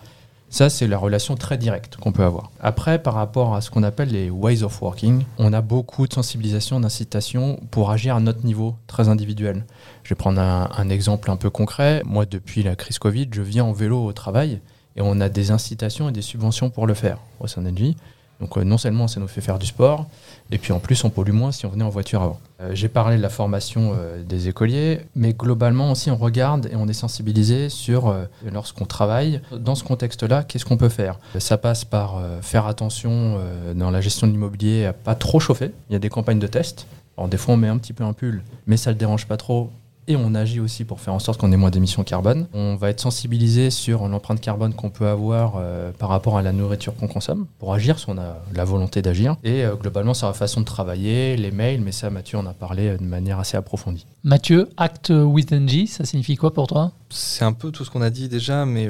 Ça, 0.54 0.70
c'est 0.70 0.86
la 0.86 1.00
relation 1.00 1.34
très 1.34 1.58
directe 1.58 1.96
qu'on 1.96 2.12
peut 2.12 2.24
avoir. 2.24 2.52
Après, 2.60 3.02
par 3.02 3.16
rapport 3.16 3.56
à 3.56 3.62
ce 3.62 3.72
qu'on 3.72 3.82
appelle 3.82 4.10
les 4.10 4.30
ways 4.30 4.62
of 4.62 4.80
working, 4.84 5.24
on 5.40 5.52
a 5.52 5.62
beaucoup 5.62 6.06
de 6.06 6.14
sensibilisation, 6.14 6.80
d'incitation 6.80 7.60
pour 7.72 7.90
agir 7.90 8.16
à 8.16 8.20
notre 8.20 8.46
niveau 8.46 8.76
très 8.86 9.10
individuel. 9.10 9.66
Je 10.04 10.10
vais 10.10 10.16
prendre 10.16 10.40
un, 10.40 10.90
exemple 10.90 11.32
un 11.32 11.38
peu 11.38 11.50
concret. 11.50 12.04
Moi, 12.06 12.28
depuis 12.28 12.62
la 12.62 12.76
crise 12.76 13.00
Covid, 13.00 13.30
je 13.32 13.42
viens 13.42 13.64
en 13.64 13.74
vélo 13.74 14.06
au 14.06 14.14
travail 14.14 14.62
et 14.96 15.02
on 15.02 15.20
a 15.22 15.30
des 15.30 15.52
incitations 15.52 16.10
et 16.10 16.12
des 16.12 16.22
subventions 16.22 16.70
pour 16.70 16.88
le 16.88 16.94
faire 16.94 17.18
au 17.40 17.48
sein 17.48 17.62
d'Engie. 17.62 17.96
Donc 18.44 18.58
euh, 18.58 18.64
non 18.64 18.78
seulement 18.78 19.08
ça 19.08 19.20
nous 19.20 19.28
fait 19.28 19.42
faire 19.42 19.60
du 19.60 19.66
sport, 19.66 20.08
et 20.52 20.58
puis 20.58 20.74
en 20.74 20.80
plus 20.80 21.04
on 21.04 21.10
pollue 21.10 21.32
moins 21.32 21.52
si 21.52 21.66
on 21.66 21.70
venait 21.70 21.84
en 21.84 21.90
voiture 21.90 22.22
avant. 22.22 22.40
Euh, 22.62 22.72
j'ai 22.74 22.90
parlé 22.90 23.16
de 23.16 23.22
la 23.22 23.30
formation 23.30 23.94
euh, 23.96 24.22
des 24.24 24.50
écoliers, 24.50 25.02
mais 25.16 25.34
globalement 25.34 25.92
aussi 25.92 26.12
on 26.12 26.18
regarde 26.18 26.68
et 26.72 26.76
on 26.76 26.88
est 26.88 26.94
sensibilisé 26.94 27.70
sur 27.70 28.14
lorsqu'on 28.52 28.86
travaille 28.86 29.42
dans 29.52 29.76
ce 29.76 29.84
contexte-là, 29.84 30.44
qu'est-ce 30.44 30.66
qu'on 30.66 30.78
peut 30.78 30.90
faire. 30.90 31.20
Ça 31.40 31.58
passe 31.58 31.86
par 31.86 32.22
faire 32.42 32.68
attention 32.68 33.40
dans 33.76 33.92
la 33.92 34.02
gestion 34.02 34.28
de 34.28 34.32
l'immobilier 34.32 34.86
à 34.86 34.94
pas 34.94 35.16
trop 35.16 35.40
chauffer. 35.40 35.72
Il 35.90 35.94
y 35.94 35.96
a 35.96 36.00
des 36.00 36.10
campagnes 36.10 36.40
de 36.40 36.48
test. 36.48 36.88
Alors 37.18 37.30
des 37.30 37.38
fois 37.38 37.54
on 37.54 37.58
met 37.58 37.68
un 37.68 37.78
petit 37.78 37.94
peu 37.94 38.04
un 38.04 38.14
pull, 38.14 38.44
mais 38.68 38.78
ça 38.78 38.90
ne 38.90 38.96
le 38.96 39.00
dérange 39.00 39.26
pas 39.28 39.38
trop 39.38 39.70
et 40.08 40.16
on 40.16 40.36
agit 40.36 40.60
aussi 40.60 40.86
pour 40.86 41.00
faire 41.00 41.14
en 41.14 41.20
sorte 41.20 41.40
qu'on 41.40 41.52
ait 41.52 41.58
moins 41.58 41.70
d'émissions 41.70 42.04
carbone. 42.04 42.48
On 42.54 42.76
va 42.76 42.90
être 42.90 43.00
sensibilisé 43.00 43.70
sur 43.70 44.08
l'empreinte 44.08 44.42
carbone 44.42 44.74
qu'on 44.74 44.90
peut 44.90 45.08
avoir 45.08 45.56
euh, 45.58 45.92
par 45.92 46.10
rapport 46.10 46.38
à 46.38 46.42
la 46.42 46.52
nourriture 46.52 46.96
qu'on 46.96 47.08
consomme 47.08 47.48
pour 47.60 47.74
agir 47.74 48.00
si 48.00 48.06
on 48.10 48.18
a 48.18 48.38
la 48.54 48.66
volonté 48.66 49.02
d'agir. 49.02 49.36
Et 49.44 49.64
euh, 49.64 49.76
globalement, 49.76 50.14
c'est 50.14 50.26
la 50.26 50.34
façon 50.34 50.62
de 50.62 50.66
travailler, 50.66 51.36
les 51.38 51.52
mails, 51.52 51.82
mais 51.82 51.92
ça, 51.92 52.10
Mathieu 52.10 52.38
en 52.38 52.46
a 52.46 52.54
parlé 52.54 52.90
euh, 52.90 52.98
de 52.98 53.04
manière 53.04 53.40
assez 53.40 53.58
approfondie. 53.58 54.06
Mathieu, 54.24 54.70
Act 54.78 55.10
with 55.10 55.52
NG, 55.52 55.88
ça 55.88 56.06
signifie 56.06 56.36
quoi 56.36 56.54
pour 56.54 56.68
toi? 56.68 56.92
C'est 57.14 57.46
un 57.46 57.54
peu 57.54 57.72
tout 57.72 57.86
ce 57.86 57.92
qu'on 57.92 58.02
a 58.02 58.10
dit 58.10 58.28
déjà, 58.28 58.66
mais 58.66 58.90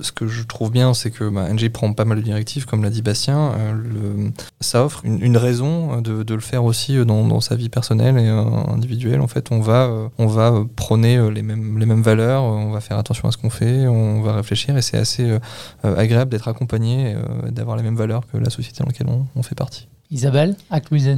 ce 0.00 0.12
que 0.12 0.26
je 0.26 0.42
trouve 0.42 0.70
bien, 0.70 0.94
c'est 0.94 1.10
que 1.10 1.28
bah, 1.28 1.48
NG 1.52 1.68
prend 1.68 1.92
pas 1.92 2.04
mal 2.04 2.18
de 2.18 2.22
directives, 2.22 2.66
comme 2.66 2.82
l'a 2.82 2.90
dit 2.90 3.02
Bastien. 3.02 3.52
Le, 3.72 4.32
ça 4.60 4.84
offre 4.84 5.04
une, 5.04 5.36
raison 5.36 6.00
de, 6.00 6.22
de, 6.22 6.34
le 6.34 6.40
faire 6.40 6.64
aussi 6.64 6.96
dans, 7.04 7.40
sa 7.40 7.54
vie 7.54 7.68
personnelle 7.68 8.18
et 8.18 8.28
individuelle. 8.28 9.20
En 9.20 9.28
fait, 9.28 9.52
on 9.52 9.60
va 9.60 10.10
on 10.18 10.26
va 10.26 10.52
euh, 10.52 10.64
prôner 10.76 11.16
euh, 11.16 11.30
les 11.30 11.42
mêmes, 11.42 11.78
les 11.78 11.86
mêmes 11.86 12.02
valeurs, 12.02 12.44
euh, 12.44 12.48
on 12.48 12.70
va 12.70 12.80
faire 12.80 12.98
attention 12.98 13.28
à 13.28 13.32
ce 13.32 13.36
qu'on 13.36 13.50
fait, 13.50 13.86
on 13.86 14.20
va 14.22 14.34
réfléchir 14.34 14.76
et 14.76 14.82
c'est 14.82 14.98
assez 14.98 15.38
agréable 15.82 16.30
d'être 16.30 16.48
accompagné, 16.48 17.14
d'avoir 17.50 17.76
les 17.76 17.82
mêmes 17.82 17.96
valeurs 17.96 18.26
que 18.26 18.36
la 18.36 18.50
société 18.50 18.80
dans 18.80 18.86
laquelle 18.86 19.08
on, 19.08 19.42
fait 19.42 19.54
partie. 19.54 19.88
Isabelle, 20.10 20.56
Acquis 20.70 21.08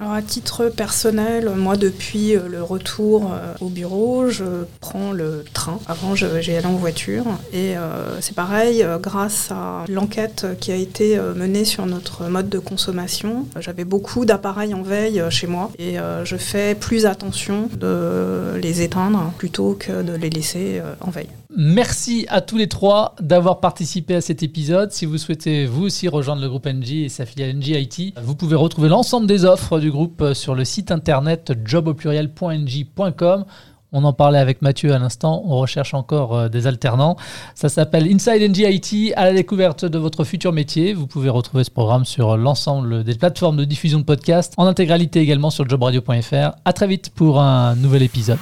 alors 0.00 0.12
à 0.12 0.22
titre 0.22 0.68
personnel, 0.68 1.50
moi 1.56 1.76
depuis 1.76 2.36
euh, 2.36 2.48
le 2.48 2.62
retour 2.62 3.32
euh, 3.32 3.54
au 3.60 3.68
bureau, 3.68 4.28
je 4.28 4.44
prends 4.80 5.10
le 5.10 5.44
train. 5.52 5.80
Avant, 5.88 6.14
j'ai 6.14 6.56
allé 6.56 6.66
en 6.66 6.76
voiture. 6.76 7.24
Et 7.52 7.76
euh, 7.76 8.20
c'est 8.20 8.34
pareil, 8.34 8.86
grâce 9.00 9.50
à 9.50 9.84
l'enquête 9.88 10.46
qui 10.60 10.70
a 10.70 10.76
été 10.76 11.18
menée 11.34 11.64
sur 11.64 11.86
notre 11.86 12.28
mode 12.28 12.48
de 12.48 12.58
consommation, 12.58 13.46
j'avais 13.58 13.84
beaucoup 13.84 14.24
d'appareils 14.24 14.72
en 14.72 14.82
veille 14.82 15.22
chez 15.30 15.46
moi. 15.46 15.70
Et 15.78 15.96
je 16.24 16.36
fais 16.36 16.74
plus 16.74 17.06
attention 17.06 17.68
de 17.76 18.56
les 18.60 18.82
éteindre 18.82 19.32
plutôt 19.38 19.76
que 19.78 20.02
de 20.02 20.12
les 20.12 20.30
laisser 20.30 20.80
en 21.00 21.10
veille. 21.10 21.30
Merci 21.60 22.24
à 22.28 22.40
tous 22.40 22.56
les 22.56 22.68
trois 22.68 23.16
d'avoir 23.20 23.58
participé 23.58 24.14
à 24.14 24.20
cet 24.20 24.44
épisode. 24.44 24.92
Si 24.92 25.06
vous 25.06 25.18
souhaitez 25.18 25.66
vous 25.66 25.86
aussi 25.86 26.06
rejoindre 26.06 26.40
le 26.40 26.48
groupe 26.48 26.66
NG 26.66 27.02
et 27.02 27.08
sa 27.08 27.26
filiale 27.26 27.56
NG 27.56 28.12
vous 28.22 28.36
pouvez 28.36 28.54
retrouver 28.54 28.88
l'ensemble 28.88 29.26
des 29.26 29.44
offres 29.44 29.80
du 29.80 29.90
groupe 29.90 30.34
sur 30.34 30.54
le 30.54 30.64
site 30.64 30.92
internet 30.92 31.52
jobauppluriel.ng.com. 31.64 33.44
On 33.92 34.04
en 34.04 34.12
parlait 34.12 34.38
avec 34.38 34.60
Mathieu 34.60 34.92
à 34.92 34.98
l'instant, 34.98 35.42
on 35.46 35.58
recherche 35.58 35.94
encore 35.94 36.36
euh, 36.36 36.48
des 36.48 36.66
alternants. 36.66 37.16
Ça 37.54 37.70
s'appelle 37.70 38.06
Inside 38.06 38.42
NG 38.50 38.58
IT 38.58 39.14
à 39.16 39.24
la 39.24 39.32
découverte 39.32 39.86
de 39.86 39.98
votre 39.98 40.24
futur 40.24 40.52
métier. 40.52 40.92
Vous 40.92 41.06
pouvez 41.06 41.30
retrouver 41.30 41.64
ce 41.64 41.70
programme 41.70 42.04
sur 42.04 42.36
l'ensemble 42.36 43.02
des 43.02 43.14
plateformes 43.14 43.56
de 43.56 43.64
diffusion 43.64 43.98
de 43.98 44.04
podcasts, 44.04 44.52
en 44.58 44.66
intégralité 44.66 45.20
également 45.20 45.48
sur 45.48 45.66
jobradio.fr. 45.66 46.56
À 46.64 46.72
très 46.74 46.86
vite 46.86 47.10
pour 47.14 47.40
un 47.40 47.76
nouvel 47.76 48.02
épisode. 48.02 48.38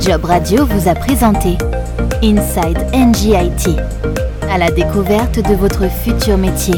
Job 0.00 0.24
Radio 0.24 0.66
vous 0.66 0.88
a 0.88 0.94
présenté 0.94 1.56
Inside 2.22 2.84
NGIT, 2.92 3.76
à 4.50 4.58
la 4.58 4.70
découverte 4.70 5.36
de 5.36 5.54
votre 5.54 5.90
futur 5.90 6.36
métier. 6.36 6.74